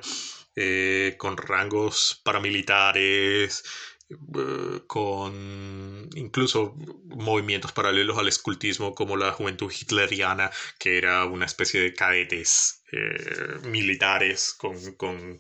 eh, 0.56 1.16
con 1.18 1.36
rangos 1.38 2.22
paramilitares, 2.24 3.64
eh, 4.10 4.82
con 4.88 6.10
incluso 6.16 6.76
movimientos 7.06 7.72
paralelos 7.74 8.18
al 8.18 8.28
escultismo 8.28 8.96
como 8.96 9.18
la 9.18 9.32
juventud 9.34 9.72
hitleriana, 9.72 10.52
que 10.80 10.98
era 10.98 11.26
una 11.26 11.46
especie 11.46 11.82
de 11.82 11.94
cadetes 11.94 12.84
eh, 12.92 13.60
militares 13.64 14.54
con, 14.54 15.40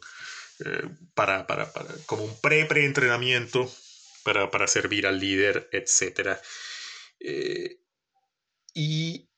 para, 1.13 1.47
para, 1.47 1.71
para, 1.71 1.89
como 2.06 2.23
un 2.23 2.41
pre-pre-entrenamiento 2.41 3.71
para, 4.23 4.67
servir 4.67 5.08
al 5.08 5.19
líder, 5.19 5.69
etc. 5.71 6.39
Y 8.73 9.30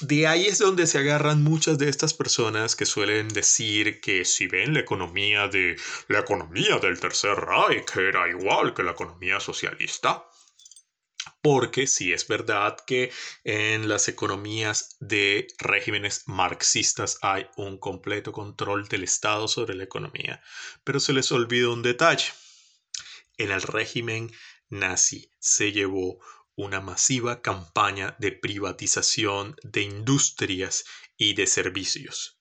de 0.00 0.26
ahí 0.26 0.46
es 0.46 0.58
donde 0.58 0.86
se 0.86 0.98
agarran 0.98 1.42
muchas 1.42 1.78
de 1.78 1.88
estas 1.88 2.14
personas 2.14 2.74
que 2.76 2.86
suelen 2.86 3.28
decir 3.28 4.00
que 4.00 4.24
si 4.24 4.46
ven 4.46 4.74
la 4.74 4.80
economía 4.80 5.48
de 5.48 5.76
la 6.08 6.20
economía 6.20 6.78
del 6.78 6.98
Tercer 6.98 7.36
Reich 7.36 7.96
era 7.96 8.28
igual 8.28 8.72
que 8.72 8.82
la 8.82 8.92
economía 8.92 9.40
socialista, 9.40 10.26
porque 11.42 11.86
sí 11.86 12.12
es 12.12 12.26
verdad 12.28 12.76
que 12.86 13.12
en 13.44 13.88
las 13.88 14.08
economías 14.08 14.96
de 15.00 15.48
regímenes 15.58 16.22
marxistas 16.26 17.18
hay 17.20 17.46
un 17.56 17.78
completo 17.78 18.32
control 18.32 18.88
del 18.88 19.04
Estado 19.04 19.48
sobre 19.48 19.74
la 19.74 19.84
economía, 19.84 20.42
pero 20.84 21.00
se 21.00 21.12
les 21.12 21.30
olvida 21.32 21.68
un 21.68 21.82
detalle. 21.82 22.32
En 23.36 23.50
el 23.50 23.62
régimen 23.62 24.30
nazi 24.68 25.30
se 25.38 25.72
llevó 25.72 26.20
una 26.54 26.80
masiva 26.80 27.40
campaña 27.40 28.16
de 28.18 28.32
privatización 28.32 29.56
de 29.62 29.82
industrias 29.82 30.84
y 31.16 31.34
de 31.34 31.46
servicios. 31.46 32.38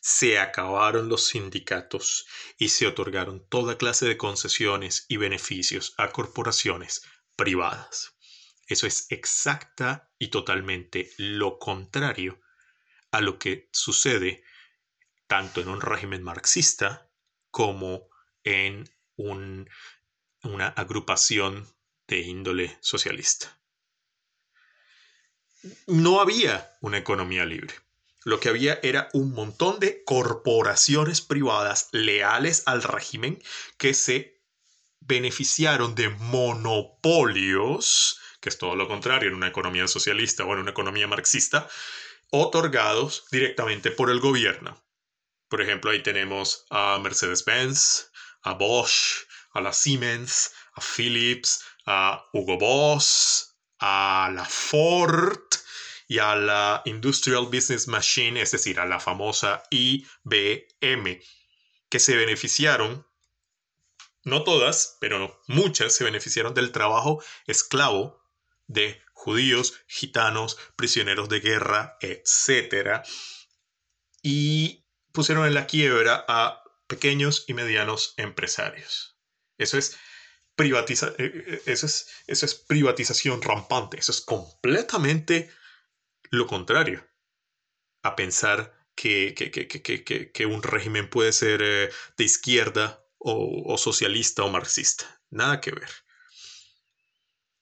Se 0.00 0.38
acabaron 0.38 1.08
los 1.08 1.28
sindicatos 1.28 2.26
y 2.58 2.68
se 2.68 2.86
otorgaron 2.86 3.46
toda 3.48 3.78
clase 3.78 4.06
de 4.06 4.16
concesiones 4.16 5.06
y 5.08 5.16
beneficios 5.16 5.94
a 5.96 6.12
corporaciones 6.12 7.02
privadas. 7.34 8.14
Eso 8.66 8.86
es 8.86 9.06
exacta 9.10 10.10
y 10.18 10.28
totalmente 10.28 11.10
lo 11.18 11.58
contrario 11.58 12.40
a 13.10 13.20
lo 13.20 13.38
que 13.38 13.68
sucede 13.72 14.42
tanto 15.26 15.60
en 15.60 15.68
un 15.68 15.80
régimen 15.80 16.22
marxista 16.22 17.10
como 17.50 18.08
en 18.44 18.84
un 19.16 19.68
una 20.42 20.68
agrupación 20.68 21.66
de 22.08 22.18
índole 22.18 22.76
socialista. 22.80 23.58
No 25.86 26.20
había 26.20 26.76
una 26.80 26.98
economía 26.98 27.44
libre. 27.44 27.74
Lo 28.24 28.40
que 28.40 28.48
había 28.48 28.80
era 28.82 29.08
un 29.12 29.32
montón 29.32 29.78
de 29.78 30.02
corporaciones 30.04 31.20
privadas 31.20 31.88
leales 31.92 32.62
al 32.66 32.82
régimen 32.82 33.42
que 33.78 33.94
se 33.94 34.40
beneficiaron 35.00 35.94
de 35.94 36.08
monopolios, 36.08 37.38
que 38.40 38.48
es 38.48 38.58
todo 38.58 38.74
lo 38.74 38.88
contrario 38.88 39.28
en 39.28 39.36
una 39.36 39.46
economía 39.48 39.86
socialista 39.86 40.44
o 40.44 40.52
en 40.52 40.58
una 40.58 40.72
economía 40.72 41.06
marxista, 41.06 41.68
otorgados 42.30 43.26
directamente 43.30 43.90
por 43.92 44.10
el 44.10 44.18
gobierno. 44.20 44.82
Por 45.48 45.60
ejemplo, 45.62 45.92
ahí 45.92 46.02
tenemos 46.02 46.66
a 46.70 46.98
Mercedes-Benz, 46.98 48.10
a 48.42 48.54
Bosch, 48.54 49.26
a 49.52 49.60
la 49.60 49.72
Siemens, 49.72 50.52
a 50.76 50.80
Philips, 50.80 51.64
a 51.86 52.24
Hugo 52.32 52.58
Boss, 52.58 53.56
a 53.80 54.30
la 54.32 54.44
Ford 54.44 55.40
y 56.08 56.18
a 56.18 56.36
la 56.36 56.82
Industrial 56.84 57.46
Business 57.46 57.88
Machine, 57.88 58.40
es 58.40 58.52
decir, 58.52 58.78
a 58.78 58.86
la 58.86 59.00
famosa 59.00 59.62
IBM, 59.70 61.20
que 61.88 61.98
se 61.98 62.16
beneficiaron, 62.16 63.06
no 64.24 64.44
todas, 64.44 64.96
pero 65.00 65.40
muchas 65.48 65.94
se 65.94 66.04
beneficiaron 66.04 66.54
del 66.54 66.72
trabajo 66.72 67.22
esclavo 67.46 68.22
de 68.66 69.00
judíos, 69.12 69.74
gitanos, 69.86 70.56
prisioneros 70.76 71.28
de 71.28 71.40
guerra, 71.40 71.96
etc. 72.00 73.02
Y 74.22 74.84
pusieron 75.12 75.46
en 75.46 75.54
la 75.54 75.66
quiebra 75.66 76.24
a 76.28 76.62
pequeños 76.86 77.44
y 77.48 77.54
medianos 77.54 78.14
empresarios. 78.16 79.16
Eso 79.58 79.78
es, 79.78 79.96
eh, 80.58 81.16
eh, 81.18 81.62
eso 81.66 81.86
es, 81.86 82.54
privatización 82.54 83.42
rampante. 83.42 83.98
Eso 83.98 84.12
es 84.12 84.20
completamente 84.20 85.50
lo 86.30 86.46
contrario 86.46 87.06
a 88.02 88.16
pensar 88.16 88.74
que, 88.94 89.34
que, 89.34 90.46
un 90.46 90.62
régimen 90.62 91.10
puede 91.10 91.32
ser 91.32 91.60
eh, 91.62 91.90
de 92.16 92.24
izquierda 92.24 93.04
o, 93.18 93.72
o 93.72 93.78
socialista 93.78 94.44
o 94.44 94.50
marxista. 94.50 95.22
Nada 95.30 95.60
que 95.60 95.72
ver. 95.72 95.90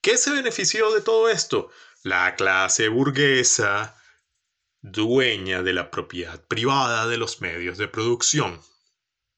¿Qué 0.01 0.17
se 0.17 0.31
benefició 0.31 0.93
de 0.93 1.01
todo 1.01 1.29
esto? 1.29 1.71
La 2.03 2.35
clase 2.35 2.89
burguesa, 2.89 3.99
dueña 4.81 5.63
de 5.63 5.73
la 5.73 5.89
propiedad 5.89 6.45
privada 6.45 7.07
de 7.07 7.17
los 7.17 7.41
medios 7.41 7.79
de 7.79 7.87
producción, 7.87 8.61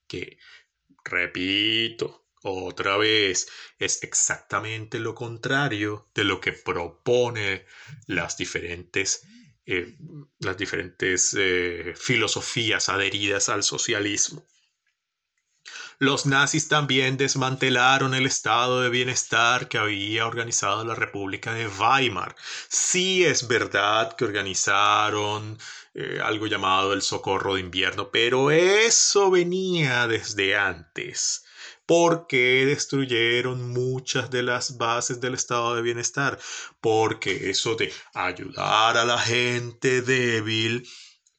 que, 0.07 0.37
repito, 1.05 2.26
otra 2.43 2.97
vez, 2.97 3.47
es 3.79 4.03
exactamente 4.03 4.99
lo 4.99 5.15
contrario 5.15 6.07
de 6.13 6.23
lo 6.23 6.39
que 6.39 6.53
propone 6.53 7.65
las 8.05 8.37
diferentes, 8.37 9.27
eh, 9.65 9.95
las 10.39 10.57
diferentes 10.57 11.35
eh, 11.37 11.93
filosofías 11.97 12.89
adheridas 12.89 13.49
al 13.49 13.63
socialismo. 13.63 14.45
Los 15.99 16.27
nazis 16.27 16.67
también 16.67 17.17
desmantelaron 17.17 18.13
el 18.13 18.27
estado 18.27 18.81
de 18.81 18.89
bienestar 18.89 19.67
que 19.67 19.79
había 19.79 20.27
organizado 20.27 20.85
la 20.85 20.93
República 20.93 21.53
de 21.53 21.67
Weimar. 21.67 22.35
Sí 22.69 23.25
es 23.25 23.47
verdad 23.47 24.15
que 24.15 24.25
organizaron 24.25 25.57
eh, 25.95 26.19
algo 26.23 26.45
llamado 26.45 26.93
el 26.93 27.01
socorro 27.01 27.55
de 27.55 27.61
invierno, 27.61 28.11
pero 28.11 28.51
eso 28.51 29.31
venía 29.31 30.05
desde 30.07 30.55
antes 30.55 31.46
porque 31.87 32.65
destruyeron 32.67 33.69
muchas 33.71 34.29
de 34.29 34.43
las 34.43 34.77
bases 34.77 35.19
del 35.19 35.33
estado 35.33 35.75
de 35.75 35.81
bienestar, 35.81 36.37
porque 36.81 37.49
eso 37.49 37.75
de 37.75 37.91
ayudar 38.13 38.97
a 38.97 39.05
la 39.05 39.17
gente 39.17 40.01
débil 40.01 40.87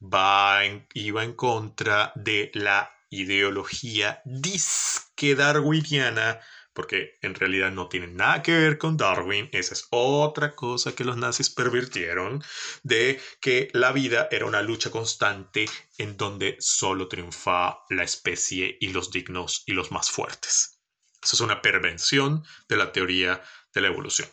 va 0.02 0.60
iba 0.94 1.22
en 1.22 1.34
contra 1.34 2.12
de 2.16 2.50
la 2.54 2.90
ideología 3.10 4.20
disque 4.24 5.34
darwiniana 5.34 6.40
porque 6.78 7.18
en 7.22 7.34
realidad 7.34 7.72
no 7.72 7.88
tiene 7.88 8.06
nada 8.06 8.40
que 8.40 8.52
ver 8.52 8.78
con 8.78 8.96
Darwin, 8.96 9.48
esa 9.50 9.74
es 9.74 9.88
otra 9.90 10.54
cosa 10.54 10.94
que 10.94 11.02
los 11.02 11.16
nazis 11.16 11.50
pervirtieron, 11.50 12.40
de 12.84 13.20
que 13.40 13.68
la 13.72 13.90
vida 13.90 14.28
era 14.30 14.46
una 14.46 14.62
lucha 14.62 14.88
constante 14.88 15.66
en 15.96 16.16
donde 16.16 16.56
solo 16.60 17.08
triunfa 17.08 17.80
la 17.90 18.04
especie 18.04 18.78
y 18.80 18.90
los 18.90 19.10
dignos 19.10 19.64
y 19.66 19.72
los 19.72 19.90
más 19.90 20.08
fuertes. 20.08 20.78
Eso 21.20 21.34
es 21.34 21.40
una 21.40 21.60
pervención 21.62 22.44
de 22.68 22.76
la 22.76 22.92
teoría 22.92 23.42
de 23.74 23.80
la 23.80 23.88
evolución. 23.88 24.28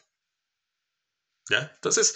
¿Ya? 1.49 1.71
Entonces, 1.73 2.15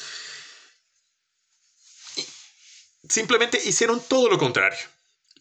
simplemente 3.10 3.60
hicieron 3.66 4.00
todo 4.08 4.30
lo 4.30 4.38
contrario. 4.38 4.99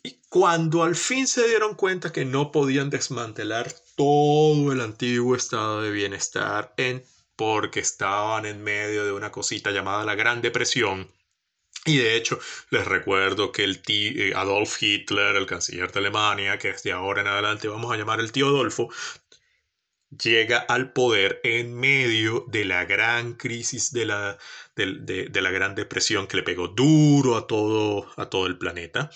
Y 0.08 0.22
cuando 0.30 0.84
al 0.84 0.96
fin 0.96 1.26
se 1.26 1.46
dieron 1.46 1.74
cuenta 1.74 2.10
que 2.10 2.24
no 2.24 2.50
podían 2.50 2.88
desmantelar 2.88 3.70
todo 3.94 4.72
el 4.72 4.80
antiguo 4.80 5.36
estado 5.36 5.82
de 5.82 5.90
bienestar 5.90 6.72
en, 6.78 7.04
porque 7.36 7.80
estaban 7.80 8.46
en 8.46 8.62
medio 8.62 9.04
de 9.04 9.12
una 9.12 9.30
cosita 9.30 9.70
llamada 9.70 10.06
la 10.06 10.14
Gran 10.14 10.40
Depresión, 10.40 11.12
y 11.84 11.98
de 11.98 12.16
hecho, 12.16 12.40
les 12.70 12.86
recuerdo 12.86 13.52
que 13.52 13.64
el 13.64 13.82
tío 13.82 14.12
eh, 14.16 14.32
Adolf 14.34 14.82
Hitler, 14.82 15.36
el 15.36 15.44
canciller 15.44 15.92
de 15.92 15.98
Alemania, 15.98 16.58
que 16.58 16.72
desde 16.72 16.92
ahora 16.92 17.20
en 17.20 17.26
adelante 17.26 17.68
vamos 17.68 17.92
a 17.92 17.98
llamar 17.98 18.20
el 18.20 18.32
tío 18.32 18.48
Adolfo, 18.48 18.88
llega 20.10 20.58
al 20.58 20.92
poder 20.92 21.40
en 21.44 21.74
medio 21.74 22.46
de 22.48 22.64
la 22.64 22.86
gran 22.86 23.34
crisis 23.34 23.92
de 23.92 24.06
la, 24.06 24.38
de, 24.74 25.40
la 25.40 25.50
Gran 25.50 25.74
Depresión 25.74 26.26
que 26.26 26.38
le 26.38 26.42
pegó 26.42 26.68
duro 26.68 27.36
a 27.36 27.46
todo, 27.46 28.10
a 28.16 28.30
todo 28.30 28.46
el 28.46 28.56
planeta. 28.58 29.10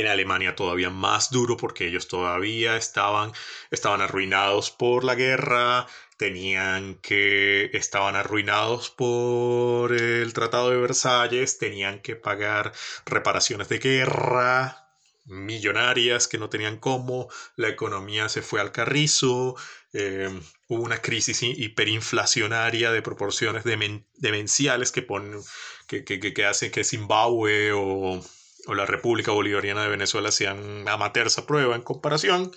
En 0.00 0.08
Alemania 0.08 0.54
todavía 0.54 0.90
más 0.90 1.30
duro 1.30 1.56
porque 1.56 1.86
ellos 1.86 2.06
todavía 2.06 2.76
estaban, 2.76 3.32
estaban 3.70 4.02
arruinados 4.02 4.70
por 4.70 5.04
la 5.04 5.14
guerra, 5.14 5.86
tenían 6.18 6.96
que, 6.96 7.70
estaban 7.72 8.14
arruinados 8.14 8.90
por 8.90 9.94
el 9.94 10.34
Tratado 10.34 10.68
de 10.68 10.76
Versalles, 10.76 11.56
tenían 11.56 12.00
que 12.02 12.14
pagar 12.14 12.74
reparaciones 13.06 13.70
de 13.70 13.78
guerra, 13.78 14.86
millonarias 15.24 16.28
que 16.28 16.36
no 16.36 16.50
tenían 16.50 16.76
cómo, 16.76 17.28
la 17.56 17.68
economía 17.68 18.28
se 18.28 18.42
fue 18.42 18.60
al 18.60 18.72
carrizo, 18.72 19.56
eh, 19.94 20.28
hubo 20.68 20.82
una 20.82 21.00
crisis 21.00 21.42
hiperinflacionaria 21.42 22.92
de 22.92 23.00
proporciones 23.00 23.64
demenciales 23.64 24.92
que, 24.92 25.00
ponen, 25.00 25.40
que, 25.86 26.04
que, 26.04 26.20
que, 26.20 26.44
hacen 26.44 26.70
que 26.70 26.84
Zimbabue 26.84 27.72
o, 27.72 28.22
o, 28.66 28.74
la 28.74 28.86
República 28.86 29.32
Bolivariana 29.32 29.82
de 29.82 29.88
Venezuela 29.88 30.30
sean 30.30 30.88
amateurs 30.88 31.38
a 31.38 31.46
prueba 31.46 31.74
en 31.74 31.82
comparación. 31.82 32.52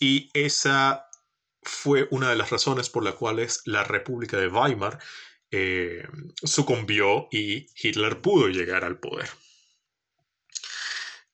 Y 0.00 0.30
esa 0.34 1.08
fue 1.62 2.08
una 2.10 2.30
de 2.30 2.36
las 2.36 2.50
razones 2.50 2.88
por 2.88 3.04
las 3.04 3.14
cuales 3.14 3.62
la 3.64 3.84
República 3.84 4.36
de 4.38 4.48
Weimar 4.48 4.98
eh, 5.50 6.06
sucumbió 6.42 7.28
y 7.30 7.66
Hitler 7.74 8.20
pudo 8.20 8.48
llegar 8.48 8.84
al 8.84 8.98
poder. 8.98 9.28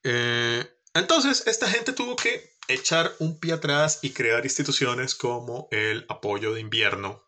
Eh, 0.03 0.65
entonces, 0.95 1.47
esta 1.47 1.69
gente 1.69 1.93
tuvo 1.93 2.15
que 2.15 2.55
echar 2.69 3.13
un 3.19 3.39
pie 3.39 3.55
atrás 3.55 3.99
y 4.03 4.11
crear 4.11 4.45
instituciones 4.45 5.15
como 5.15 5.69
el 5.71 6.07
apoyo 6.09 6.55
de 6.55 6.61
invierno, 6.61 7.25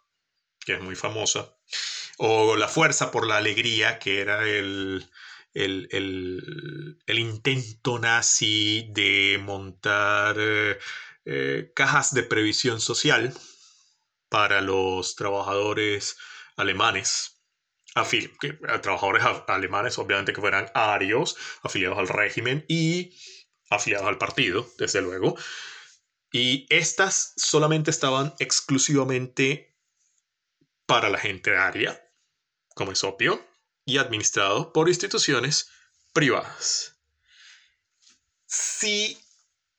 que 0.61 0.75
es 0.75 0.81
muy 0.81 0.95
famosa, 0.95 1.57
o 2.19 2.57
la 2.57 2.69
fuerza 2.69 3.11
por 3.11 3.27
la 3.27 3.37
alegría, 3.37 3.99
que 3.99 4.21
era 4.21 4.47
el, 4.47 5.11
el, 5.57 6.99
intento 7.07 7.99
nazi 7.99 8.89
de 8.93 9.41
montar 9.43 10.37
eh, 10.39 10.79
eh, 11.25 11.73
cajas 11.75 12.13
de 12.13 12.23
previsión 12.23 12.81
social 12.81 13.33
para 14.29 14.61
los 14.61 15.17
trabajadores 15.17 16.17
alemanes. 16.57 17.41
trabajadores 18.83 19.23
alemanes, 19.49 19.99
obviamente 19.99 20.33
que 20.33 20.41
fueran 20.41 20.71
arios, 20.75 21.37
afiliados 21.63 21.99
al 21.99 22.09
régimen 22.09 22.65
y 22.69 23.17
afiliados 23.71 24.09
al 24.09 24.19
partido, 24.19 24.69
desde 24.79 25.01
luego. 25.01 25.37
Y 26.33 26.67
estas 26.69 27.33
solamente 27.37 27.91
estaban 27.91 28.35
exclusivamente 28.39 29.75
para 30.85 31.09
la 31.09 31.19
gente 31.19 31.57
aria, 31.57 31.99
como 32.75 32.93
es 32.93 33.03
obvio, 33.05 33.43
y 33.87 33.99
administrado 33.99 34.73
por 34.73 34.89
instituciones 34.91 35.71
privadas. 36.13 36.97
Si 38.47 39.19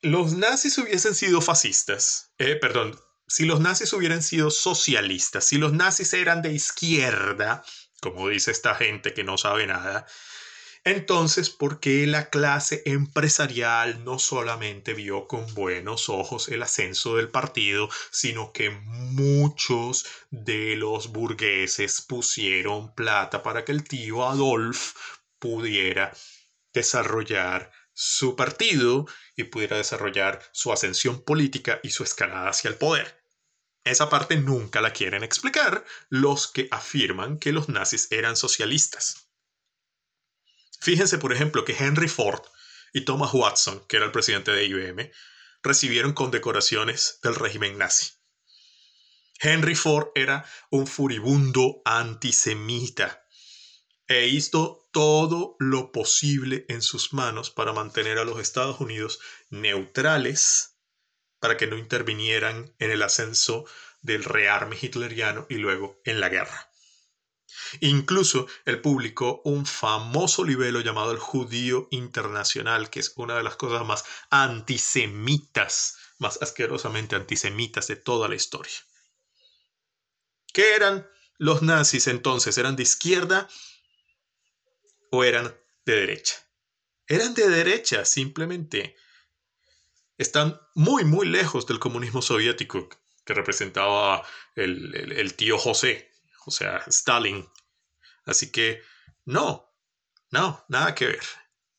los 0.02 0.34
nazis 0.34 0.78
hubiesen 0.78 1.14
sido 1.14 1.42
fascistas, 1.42 2.32
eh, 2.38 2.56
perdón, 2.56 3.00
si 3.28 3.46
los 3.46 3.60
nazis 3.60 3.92
hubieran 3.94 4.24
sido 4.24 4.50
socialistas, 4.50 5.46
si 5.46 5.58
los 5.58 5.74
nazis 5.74 6.14
eran 6.14 6.42
de 6.42 6.54
izquierda, 6.54 7.64
como 8.02 8.30
dice 8.30 8.52
esta 8.52 8.76
gente 8.76 9.14
que 9.14 9.24
no 9.24 9.38
sabe 9.38 9.68
nada, 9.68 10.08
entonces, 10.88 11.50
¿por 11.50 11.80
qué 11.82 12.08
la 12.08 12.30
clase 12.30 12.82
empresarial 12.86 14.06
no 14.06 14.20
solamente 14.20 14.94
vio 14.94 15.28
con 15.28 15.54
buenos 15.54 16.08
ojos 16.08 16.48
el 16.48 16.64
ascenso 16.64 17.18
del 17.18 17.30
partido, 17.30 17.90
sino 18.12 18.54
que 18.54 18.70
muchos 18.70 20.06
de 20.32 20.78
los 20.78 21.12
burgueses 21.12 22.02
pusieron 22.02 22.96
plata 22.96 23.44
para 23.44 23.66
que 23.66 23.74
el 23.74 23.84
tío 23.84 24.26
Adolf 24.26 24.94
pudiera 25.40 26.14
desarrollar 26.74 27.72
su 27.94 28.36
partido 28.36 29.08
y 29.36 29.46
pudiera 29.46 29.76
desarrollar 29.76 30.42
su 30.54 30.72
ascensión 30.72 31.22
política 31.22 31.82
y 31.84 31.90
su 31.90 32.04
escalada 32.04 32.50
hacia 32.50 32.70
el 32.70 32.76
poder? 32.76 33.22
Esa 33.84 34.10
parte 34.10 34.38
nunca 34.38 34.80
la 34.80 34.94
quieren 34.94 35.24
explicar 35.24 35.84
los 36.10 36.48
que 36.48 36.68
afirman 36.72 37.40
que 37.40 37.52
los 37.52 37.68
nazis 37.68 38.08
eran 38.12 38.36
socialistas. 38.36 39.27
Fíjense, 40.80 41.18
por 41.18 41.34
ejemplo, 41.34 41.66
que 41.66 41.76
Henry 41.78 42.08
Ford 42.08 42.42
y 42.94 43.02
Thomas 43.02 43.34
Watson, 43.34 43.86
que 43.88 43.98
era 43.98 44.06
el 44.06 44.12
presidente 44.12 44.52
de 44.52 44.66
IBM, 44.66 45.12
recibieron 45.64 46.14
condecoraciones 46.14 47.20
del 47.24 47.36
régimen 47.36 47.78
nazi. 47.78 48.12
Henry 49.40 49.76
Ford 49.76 50.08
era 50.16 50.46
un 50.72 50.88
furibundo 50.88 51.82
antisemita 51.86 53.24
e 54.08 54.28
hizo 54.28 54.88
todo 54.92 55.56
lo 55.60 55.92
posible 55.92 56.66
en 56.70 56.82
sus 56.82 57.14
manos 57.14 57.52
para 57.52 57.74
mantener 57.74 58.18
a 58.18 58.24
los 58.24 58.40
Estados 58.40 58.80
Unidos 58.80 59.20
neutrales, 59.50 60.78
para 61.40 61.58
que 61.58 61.68
no 61.68 61.78
intervinieran 61.78 62.74
en 62.80 62.92
el 62.92 63.04
ascenso 63.04 63.66
del 64.02 64.24
rearme 64.24 64.78
hitleriano 64.82 65.46
y 65.50 65.56
luego 65.56 66.02
en 66.06 66.20
la 66.20 66.30
guerra. 66.30 66.72
Incluso 67.82 68.48
él 68.66 68.82
publicó 68.82 69.42
un 69.44 69.66
famoso 69.66 70.44
libelo 70.44 70.82
llamado 70.82 71.12
El 71.12 71.20
Judío 71.20 71.88
Internacional, 71.92 72.90
que 72.90 73.00
es 73.00 73.14
una 73.16 73.36
de 73.36 73.44
las 73.44 73.56
cosas 73.56 73.86
más 73.86 74.06
antisemitas, 74.30 75.98
más 76.18 76.42
asquerosamente 76.42 77.16
antisemitas 77.16 77.88
de 77.88 77.96
toda 77.96 78.28
la 78.28 78.36
historia. 78.36 78.78
¿Qué 80.54 80.76
eran 80.76 81.08
los 81.38 81.62
nazis 81.62 82.08
entonces? 82.08 82.58
¿Eran 82.58 82.76
de 82.76 82.84
izquierda 82.84 83.48
o 85.12 85.24
eran 85.24 85.56
de 85.86 85.96
derecha? 85.96 86.36
Eran 87.08 87.34
de 87.34 87.48
derecha, 87.48 88.06
simplemente. 88.06 88.96
Están 90.18 90.60
muy, 90.74 91.06
muy 91.06 91.28
lejos 91.28 91.68
del 91.68 91.80
comunismo 91.80 92.22
soviético 92.22 92.90
que 93.24 93.34
representaba 93.34 94.26
el 94.56 95.34
tío 95.36 95.60
José, 95.60 96.12
o 96.48 96.52
sea, 96.52 96.82
Stalin. 96.88 97.46
Así 98.26 98.52
que 98.52 98.82
no, 99.26 99.70
no, 100.32 100.66
nada 100.70 100.96
que 100.96 101.08
ver. 101.08 101.24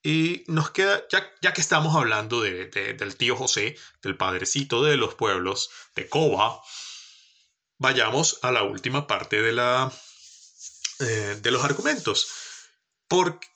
Y 0.03 0.45
nos 0.47 0.71
queda, 0.71 1.05
ya, 1.11 1.27
ya 1.41 1.53
que 1.55 1.63
estamos 1.63 1.97
hablando 1.97 2.43
de, 2.43 2.67
del 2.67 3.17
tío 3.17 3.35
José, 3.35 3.77
del 4.03 4.17
padrecito 4.17 4.85
de 4.85 4.97
los 4.97 5.15
pueblos, 5.15 5.71
de 5.97 6.09
Koba, 6.09 6.63
vayamos 7.79 8.41
a 8.43 8.53
la 8.53 8.63
última 8.63 9.07
parte 9.07 9.41
de, 9.41 9.53
la, 9.53 9.91
eh, 11.01 11.39
de 11.41 11.51
los 11.51 11.65
argumentos. 11.65 12.29
Porque, 13.09 13.49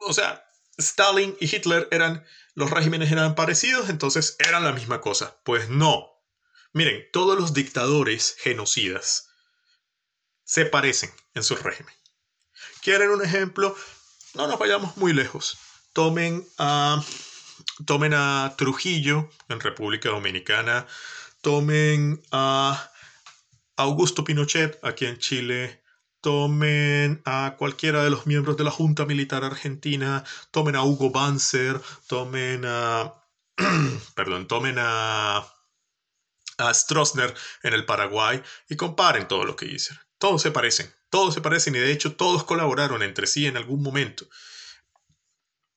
o 0.00 0.12
sea, 0.12 0.44
Stalin 0.76 1.36
y 1.40 1.54
Hitler 1.54 1.86
eran, 1.92 2.26
los 2.54 2.70
regímenes 2.70 3.12
eran 3.12 3.36
parecidos, 3.36 3.90
entonces 3.90 4.36
eran 4.40 4.64
la 4.64 4.72
misma 4.72 5.00
cosa. 5.00 5.40
Pues 5.44 5.68
no. 5.68 6.10
Miren, 6.72 7.06
todos 7.12 7.38
los 7.38 7.54
dictadores 7.54 8.34
genocidas 8.40 9.27
se 10.48 10.64
parecen 10.64 11.10
en 11.34 11.44
su 11.44 11.56
régimen. 11.56 11.94
¿Quieren 12.80 13.10
un 13.10 13.22
ejemplo? 13.22 13.76
No 14.32 14.46
nos 14.46 14.58
vayamos 14.58 14.96
muy 14.96 15.12
lejos. 15.12 15.58
Tomen 15.92 16.48
a, 16.56 17.04
tomen 17.84 18.14
a 18.14 18.54
Trujillo 18.56 19.28
en 19.50 19.60
República 19.60 20.08
Dominicana. 20.08 20.86
Tomen 21.42 22.22
a 22.32 22.90
Augusto 23.76 24.24
Pinochet 24.24 24.82
aquí 24.82 25.04
en 25.04 25.18
Chile. 25.18 25.82
Tomen 26.22 27.20
a 27.26 27.56
cualquiera 27.58 28.02
de 28.02 28.08
los 28.08 28.26
miembros 28.26 28.56
de 28.56 28.64
la 28.64 28.70
Junta 28.70 29.04
Militar 29.04 29.44
Argentina. 29.44 30.24
Tomen 30.50 30.76
a 30.76 30.82
Hugo 30.82 31.10
Banzer. 31.10 31.78
Tomen 32.06 32.64
a... 32.64 33.12
perdón, 34.14 34.48
tomen 34.48 34.76
a 34.78 35.46
a 36.60 36.74
Stroessner 36.74 37.32
en 37.62 37.72
el 37.72 37.84
Paraguay 37.84 38.42
y 38.68 38.74
comparen 38.74 39.28
todo 39.28 39.44
lo 39.44 39.54
que 39.54 39.66
hicieron. 39.66 40.07
Todos 40.18 40.42
se 40.42 40.50
parecen, 40.50 40.92
todos 41.10 41.34
se 41.34 41.40
parecen 41.40 41.74
y 41.76 41.78
de 41.78 41.92
hecho 41.92 42.16
todos 42.16 42.44
colaboraron 42.44 43.02
entre 43.02 43.26
sí 43.26 43.46
en 43.46 43.56
algún 43.56 43.82
momento. 43.82 44.28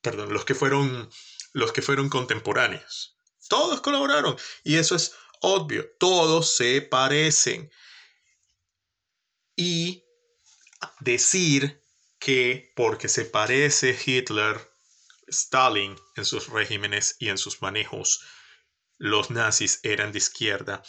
Perdón, 0.02 0.34
los 0.34 0.46
que 0.46 0.56
fueron 0.56 1.10
los 1.54 1.72
que 1.72 1.82
fueron 1.82 2.10
contemporáneos. 2.10 3.18
Todos 3.48 3.82
colaboraron 3.82 4.38
y 4.64 4.78
eso 4.78 4.96
es 4.96 5.14
obvio, 5.42 5.90
todos 6.00 6.56
se 6.56 6.82
parecen. 6.82 7.72
Y 9.56 10.04
decir 11.00 11.84
que 12.20 12.72
porque 12.76 13.10
se 13.10 13.26
parece 13.26 13.98
Hitler, 14.04 14.60
Stalin 15.28 15.96
en 16.16 16.26
sus 16.26 16.48
regímenes 16.48 17.16
y 17.20 17.30
en 17.30 17.38
sus 17.38 17.62
manejos, 17.62 18.22
los 18.98 19.30
nazis 19.30 19.80
eran 19.84 20.12
de 20.12 20.20
izquierda, 20.20 20.84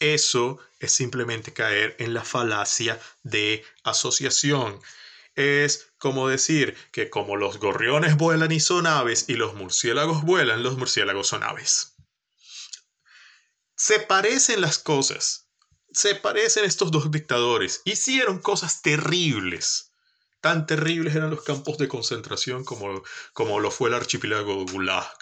eso 0.00 0.58
es 0.80 0.92
simplemente 0.92 1.52
caer 1.52 1.96
en 1.98 2.14
la 2.14 2.24
falacia 2.24 3.00
de 3.22 3.64
asociación. 3.82 4.80
Es 5.34 5.88
como 5.98 6.28
decir 6.28 6.76
que 6.92 7.10
como 7.10 7.36
los 7.36 7.58
gorriones 7.58 8.16
vuelan 8.16 8.52
y 8.52 8.60
son 8.60 8.86
aves 8.86 9.24
y 9.28 9.34
los 9.34 9.54
murciélagos 9.54 10.22
vuelan, 10.22 10.62
los 10.62 10.76
murciélagos 10.76 11.28
son 11.28 11.42
aves. 11.42 11.94
Se 13.76 13.98
parecen 14.00 14.60
las 14.60 14.78
cosas. 14.78 15.48
se 15.92 16.16
parecen 16.16 16.64
estos 16.64 16.90
dos 16.90 17.10
dictadores. 17.10 17.82
Hicieron 17.84 18.40
cosas 18.40 18.82
terribles. 18.82 19.92
Tan 20.40 20.66
terribles 20.66 21.14
eran 21.14 21.30
los 21.30 21.42
campos 21.42 21.78
de 21.78 21.88
concentración 21.88 22.64
como, 22.64 23.02
como 23.32 23.60
lo 23.60 23.70
fue 23.70 23.88
el 23.88 23.94
archipiélago 23.94 24.66
Gulag. 24.66 25.16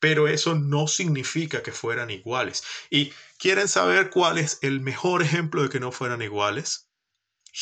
Pero 0.00 0.28
eso 0.28 0.54
no 0.54 0.86
significa 0.86 1.62
que 1.62 1.72
fueran 1.72 2.10
iguales. 2.10 2.62
¿Y 2.90 3.12
quieren 3.38 3.68
saber 3.68 4.10
cuál 4.10 4.38
es 4.38 4.58
el 4.62 4.80
mejor 4.80 5.22
ejemplo 5.22 5.62
de 5.62 5.68
que 5.68 5.80
no 5.80 5.92
fueran 5.92 6.22
iguales? 6.22 6.88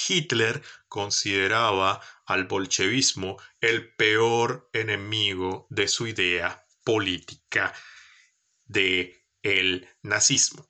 Hitler 0.08 0.62
consideraba 0.88 2.00
al 2.26 2.44
bolchevismo 2.44 3.38
el 3.60 3.94
peor 3.94 4.68
enemigo 4.72 5.66
de 5.70 5.88
su 5.88 6.06
idea 6.06 6.66
política 6.84 7.72
de 8.64 9.24
el 9.42 9.88
nazismo. 10.02 10.68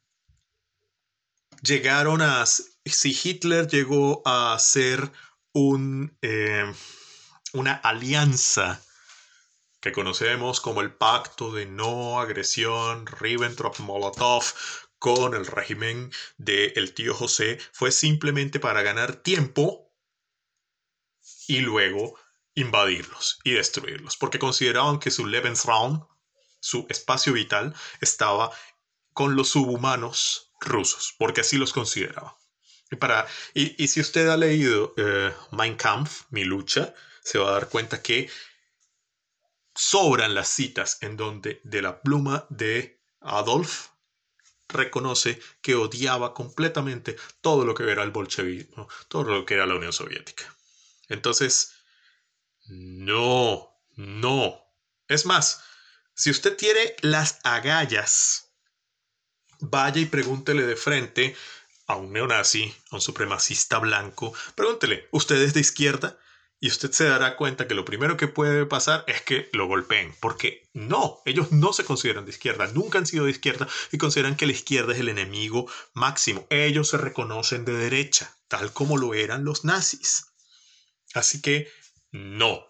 Llegaron 1.62 2.20
a 2.22 2.44
si 2.46 3.18
Hitler 3.22 3.66
llegó 3.66 4.22
a 4.26 4.56
ser 4.58 5.10
un, 5.52 6.16
eh, 6.20 6.72
una 7.54 7.74
alianza 7.74 8.82
que 9.87 9.93
conocemos 9.93 10.61
como 10.61 10.80
el 10.80 10.93
pacto 10.93 11.53
de 11.53 11.64
no 11.64 12.18
agresión 12.18 13.07
Ribbentrop-Molotov 13.07 14.53
con 14.99 15.34
el 15.34 15.47
régimen 15.47 16.11
del 16.39 16.93
tío 16.93 17.14
José 17.14 17.61
fue 17.70 17.93
simplemente 17.93 18.59
para 18.59 18.82
ganar 18.82 19.14
tiempo 19.14 19.95
y 21.47 21.61
luego 21.61 22.18
invadirlos 22.55 23.39
y 23.45 23.53
destruirlos, 23.53 24.16
porque 24.16 24.41
consideraban 24.41 24.99
que 24.99 25.12
su 25.12 25.24
Lebensraum, 25.24 26.05
su 26.59 26.87
espacio 26.89 27.32
vital, 27.32 27.72
estaba 28.01 28.51
con 29.12 29.37
los 29.37 29.51
subhumanos 29.51 30.53
rusos, 30.61 31.14
porque 31.16 31.43
así 31.43 31.59
los 31.59 31.72
consideraban. 31.72 32.32
Y, 32.91 32.97
para, 32.97 33.24
y, 33.55 33.87
si 33.87 34.01
usted 34.01 34.26
ha 34.30 34.37
leído 34.37 34.95
eh, 34.97 35.32
Mein 35.53 35.76
Kampf, 35.76 36.22
Mi 36.30 36.43
lucha, 36.43 36.93
se 37.22 37.39
va 37.39 37.51
a 37.51 37.53
dar 37.53 37.68
cuenta 37.68 38.03
que 38.03 38.28
sobran 39.76 40.34
las 40.34 40.48
citas 40.48 40.98
en 41.02 41.16
donde 41.16 41.60
de 41.64 41.82
la 41.82 42.00
pluma 42.00 42.46
de 42.48 43.00
Adolf 43.20 43.88
reconoce 44.68 45.40
que 45.60 45.74
odiaba 45.74 46.34
completamente 46.34 47.16
todo 47.40 47.64
lo 47.64 47.74
que 47.74 47.90
era 47.90 48.02
el 48.02 48.10
bolchevismo, 48.10 48.88
todo 49.08 49.24
lo 49.24 49.46
que 49.46 49.54
era 49.54 49.66
la 49.66 49.76
Unión 49.76 49.92
Soviética. 49.92 50.52
Entonces, 51.08 51.74
no, 52.66 53.70
no. 53.96 54.60
Es 55.08 55.24
más, 55.24 55.62
si 56.14 56.30
usted 56.30 56.56
tiene 56.56 56.96
las 57.02 57.38
agallas, 57.44 58.50
vaya 59.60 60.00
y 60.00 60.06
pregúntele 60.06 60.66
de 60.66 60.76
frente 60.76 61.36
a 61.86 61.96
un 61.96 62.12
neonazi, 62.12 62.74
a 62.90 62.96
un 62.96 63.00
supremacista 63.00 63.78
blanco, 63.78 64.34
pregúntele, 64.54 65.08
¿usted 65.12 65.40
es 65.42 65.54
de 65.54 65.60
izquierda? 65.60 66.18
Y 66.59 66.68
usted 66.68 66.90
se 66.90 67.04
dará 67.04 67.36
cuenta 67.36 67.68
que 67.68 67.74
lo 67.74 67.84
primero 67.84 68.16
que 68.16 68.28
puede 68.28 68.64
pasar 68.64 69.04
es 69.07 69.20
que 69.20 69.50
lo 69.52 69.66
golpeen, 69.66 70.14
porque 70.20 70.68
no, 70.72 71.20
ellos 71.26 71.52
no 71.52 71.72
se 71.72 71.84
consideran 71.84 72.24
de 72.24 72.30
izquierda, 72.30 72.66
nunca 72.68 72.98
han 72.98 73.07
sido 73.07 73.26
de 73.26 73.30
izquierda 73.30 73.68
y 73.92 73.98
consideran 73.98 74.36
que 74.36 74.46
la 74.46 74.52
izquierda 74.52 74.94
es 74.94 75.00
el 75.00 75.11
enemigo 75.11 75.70
máximo. 75.92 76.46
Ellos 76.48 76.88
se 76.88 76.96
reconocen 76.96 77.64
de 77.66 77.74
derecha, 77.74 78.34
tal 78.48 78.72
como 78.72 78.96
lo 78.96 79.12
eran 79.12 79.44
los 79.44 79.64
nazis. 79.64 80.32
Así 81.12 81.42
que 81.42 81.70
no. 82.11 82.66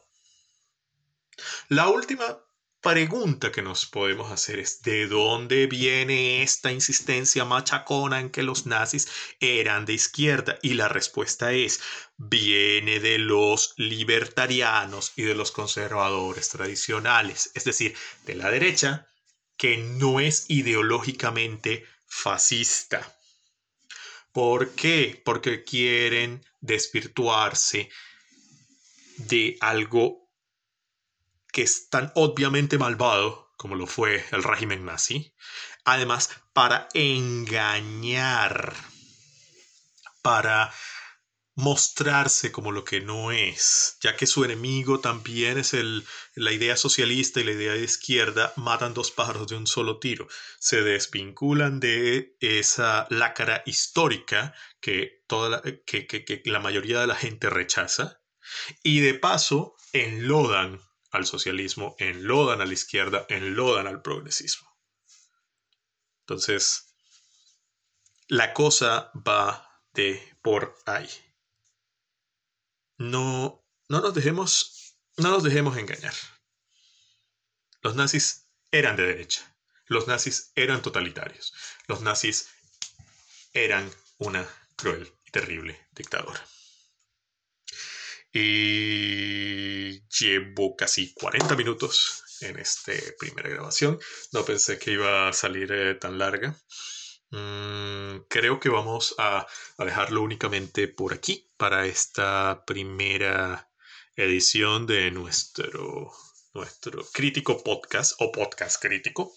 La 1.69 1.89
última 1.89 2.39
pregunta 2.81 3.51
que 3.51 3.63
nos 3.63 3.87
podemos 3.87 4.31
hacer 4.31 4.59
es 4.59 4.83
¿de 4.83 5.07
dónde 5.07 5.67
viene 5.67 6.43
esta 6.43 6.71
insistencia 6.73 7.45
machacona 7.45 8.21
en 8.21 8.31
que 8.31 8.43
los 8.43 8.67
nazis 8.67 9.09
eran 9.41 9.85
de 9.85 9.95
izquierda? 9.95 10.59
Y 10.63 10.75
la 10.75 10.89
respuesta 10.89 11.53
es 11.53 11.81
viene 12.17 13.01
de 13.01 13.19
los 13.19 13.75
libertarianos 13.77 15.13
y 15.17 15.23
de 15.23 15.35
los 15.35 15.51
conservadores 15.51 16.49
tradicionales, 16.49 17.51
es 17.55 17.65
decir, 17.65 17.95
de 18.25 18.35
la 18.37 18.51
derecha 18.51 19.07
que 19.57 19.79
no 19.79 20.21
es 20.21 20.47
ideológicamente 20.49 21.87
fascista. 22.07 23.17
¿Por 24.33 24.75
qué? 24.75 25.21
Porque 25.25 25.65
quieren 25.65 26.45
desvirtuarse 26.61 27.91
de 29.17 29.57
algo 29.61 30.26
que 31.57 31.63
es 31.63 31.89
tan 31.89 32.13
obviamente 32.17 32.77
malvado 32.77 33.51
como 33.57 33.77
lo 33.77 33.87
fue 33.87 34.23
el 34.31 34.43
régimen 34.43 34.85
nazi, 34.85 35.35
además 35.87 36.29
para 36.53 36.87
engañar, 36.93 38.75
para 40.21 40.71
mostrarse 41.55 42.53
como 42.53 42.73
lo 42.73 42.85
que 42.85 43.01
no 43.01 43.33
es, 43.33 43.97
ya 44.03 44.17
que 44.17 44.27
su 44.27 44.45
enemigo 44.45 45.01
también 45.01 45.57
es 45.57 45.73
el, 45.73 46.07
la 46.35 46.53
idea 46.53 46.77
socialista 46.77 47.41
y 47.41 47.45
la 47.45 47.53
idea 47.53 47.73
de 47.73 47.85
izquierda, 47.85 48.53
matan 48.57 48.93
dos 48.93 49.11
pájaros 49.11 49.49
de 49.49 49.57
un 49.57 49.67
solo 49.67 49.99
tiro, 49.99 50.29
se 50.59 50.83
desvinculan 50.83 51.81
de 51.81 52.37
esa 52.41 53.07
lácara 53.09 53.63
histórica 53.65 54.55
que, 54.83 55.25
toda 55.27 55.63
que, 55.87 56.07
que 56.07 56.43
la 56.45 56.61
mayoría 56.61 57.01
de 57.01 57.07
la 57.07 57.17
gente 57.17 57.49
rechaza. 57.49 58.21
Y 58.83 59.01
de 59.01 59.15
paso 59.15 59.75
enlodan 59.95 60.83
al 61.17 61.27
socialismo, 61.27 61.97
enlodan 61.99 62.61
a 62.61 62.67
la 62.67 62.73
izquierda, 62.73 63.27
enlodan 63.29 63.87
al 63.87 64.03
progresismo. 64.03 64.69
Entonces, 66.21 66.95
la 68.29 68.53
cosa 68.53 69.11
va 69.15 69.83
de 69.93 70.37
por 70.43 70.77
ahí. 70.87 71.09
No, 72.99 73.65
no 73.89 74.01
nos 74.01 74.15
dejemos, 74.15 74.97
no 75.17 75.31
nos 75.31 75.43
dejemos 75.43 75.77
engañar. 75.77 76.15
Los 77.83 77.95
nazis 77.95 78.49
eran 78.71 78.97
de 78.97 79.07
derecha. 79.07 79.57
Los 79.87 80.09
nazis 80.09 80.51
eran 80.57 80.83
totalitarios. 80.83 81.55
Los 81.87 82.01
nazis 82.01 82.49
eran 83.53 83.91
una 84.19 84.47
cruel 84.77 85.13
y 85.25 85.31
terrible 85.31 85.87
dictadura. 85.93 86.45
Y 88.39 90.03
llevo 90.11 90.77
casi 90.77 91.15
40 91.15 91.57
minutos 91.57 92.23
en 92.43 92.59
esta 92.59 92.93
primera 93.19 93.49
grabación. 93.49 93.99
No 94.33 94.45
pensé 94.45 94.79
que 94.79 94.91
iba 94.91 95.27
a 95.27 95.33
salir 95.33 95.73
eh, 95.73 95.95
tan 95.95 96.19
larga. 96.19 96.55
Mm, 97.31 98.27
creo 98.29 98.61
que 98.61 98.69
vamos 98.69 99.15
a, 99.17 99.47
dejarlo 99.79 100.21
únicamente 100.21 100.87
por 100.87 101.15
aquí 101.15 101.51
para 101.57 101.87
esta 101.87 102.63
primera 102.67 103.71
edición 104.17 104.87
de 104.87 105.11
nuestro, 105.13 106.13
nuestro 106.53 107.07
crítico 107.15 107.65
podcast 107.65 108.17
o 108.19 108.33
podcast 108.33 108.83
crítico. 108.83 109.33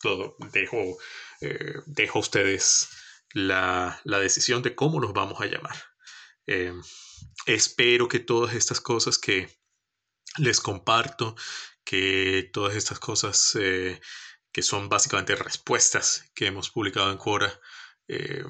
Todo, 0.00 0.36
dejo, 0.52 0.96
eh, 1.40 1.74
dejo 1.86 2.18
a 2.18 2.22
ustedes 2.22 2.88
la, 3.32 4.00
la 4.04 4.20
decisión 4.20 4.62
de 4.62 4.76
cómo 4.76 5.00
los 5.00 5.12
vamos 5.12 5.40
a 5.40 5.46
llamar. 5.46 5.76
Eh, 6.46 6.72
espero 7.46 8.08
que 8.08 8.20
todas 8.20 8.54
estas 8.54 8.80
cosas 8.80 9.18
que 9.18 9.48
les 10.38 10.60
comparto, 10.60 11.36
que 11.84 12.50
todas 12.52 12.74
estas 12.76 12.98
cosas 12.98 13.56
eh, 13.60 14.00
que 14.52 14.62
son 14.62 14.88
básicamente 14.88 15.36
respuestas 15.36 16.30
que 16.34 16.46
hemos 16.46 16.70
publicado 16.70 17.10
en 17.10 17.18
Quora, 17.18 17.60
eh, 18.08 18.44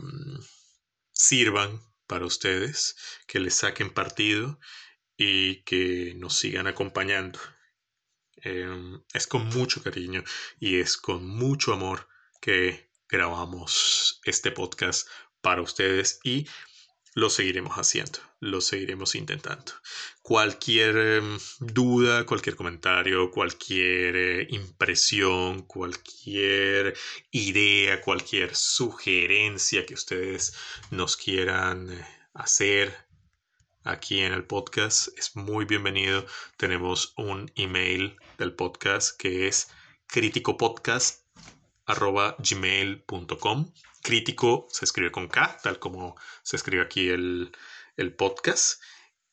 sirvan 1.12 1.80
para 2.06 2.26
ustedes, 2.26 2.96
que 3.26 3.40
les 3.40 3.54
saquen 3.54 3.92
partido 3.92 4.58
y 5.16 5.62
que 5.64 6.14
nos 6.16 6.36
sigan 6.36 6.66
acompañando. 6.66 7.38
es 9.14 9.26
con 9.26 9.46
mucho 9.46 9.82
cariño 9.82 10.22
y 10.60 10.80
es 10.80 10.98
con 10.98 11.26
mucho 11.26 11.72
amor 11.72 12.08
que 12.42 12.90
grabamos 13.08 14.20
este 14.24 14.50
podcast 14.50 15.08
para 15.40 15.62
ustedes 15.62 16.20
y 16.24 16.46
lo 17.14 17.30
seguiremos 17.30 17.76
haciendo, 17.76 18.18
lo 18.40 18.60
seguiremos 18.60 19.14
intentando. 19.14 19.72
Cualquier 20.22 20.96
em, 20.96 21.38
duda, 21.60 22.26
cualquier 22.26 22.56
comentario, 22.56 23.30
cualquier 23.30 24.16
eh, 24.16 24.46
impresión, 24.50 25.62
cualquier 25.62 26.94
idea, 27.30 28.00
cualquier 28.00 28.54
sugerencia 28.54 29.86
que 29.86 29.94
ustedes 29.94 30.54
nos 30.90 31.16
quieran 31.16 31.90
eh, 31.92 32.06
hacer 32.34 32.94
aquí 33.84 34.20
en 34.20 34.32
el 34.32 34.44
podcast 34.44 35.08
es 35.16 35.36
muy 35.36 35.64
bienvenido. 35.66 36.26
Tenemos 36.56 37.14
un 37.16 37.50
email 37.54 38.16
del 38.38 38.54
podcast 38.54 39.16
que 39.16 39.46
es 39.46 39.68
criticopodcast.gmail.com 41.87 43.72
Crítico 44.03 44.68
se 44.70 44.85
escribe 44.85 45.11
con 45.11 45.28
K, 45.28 45.59
tal 45.62 45.78
como 45.78 46.14
se 46.43 46.57
escribe 46.57 46.82
aquí 46.82 47.09
el, 47.09 47.53
podcast. 48.18 48.82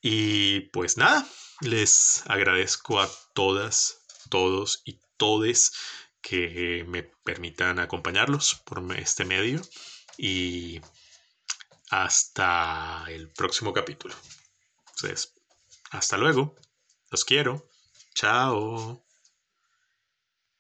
Y 0.02 0.62
pues 0.72 0.96
nada, 0.96 1.28
les 1.60 2.24
agradezco 2.28 3.02
a 3.02 3.10
todas, 3.34 4.02
todos 4.30 4.82
y 4.86 5.02
todes 5.18 5.74
que 6.22 6.86
me 6.88 7.04
permitan 7.04 7.80
acompañarlos 7.80 8.56
por 8.66 8.82
este 8.98 9.26
medio. 9.26 9.62
Y 10.18 10.80
hasta 11.90 13.04
el 13.10 13.30
próximo 13.30 13.74
capítulo. 13.74 14.16
Entonces, 14.96 15.34
hasta 15.92 16.18
luego. 16.18 16.56
Los 17.10 17.26
quiero. 17.26 17.70
Chao. 18.16 19.04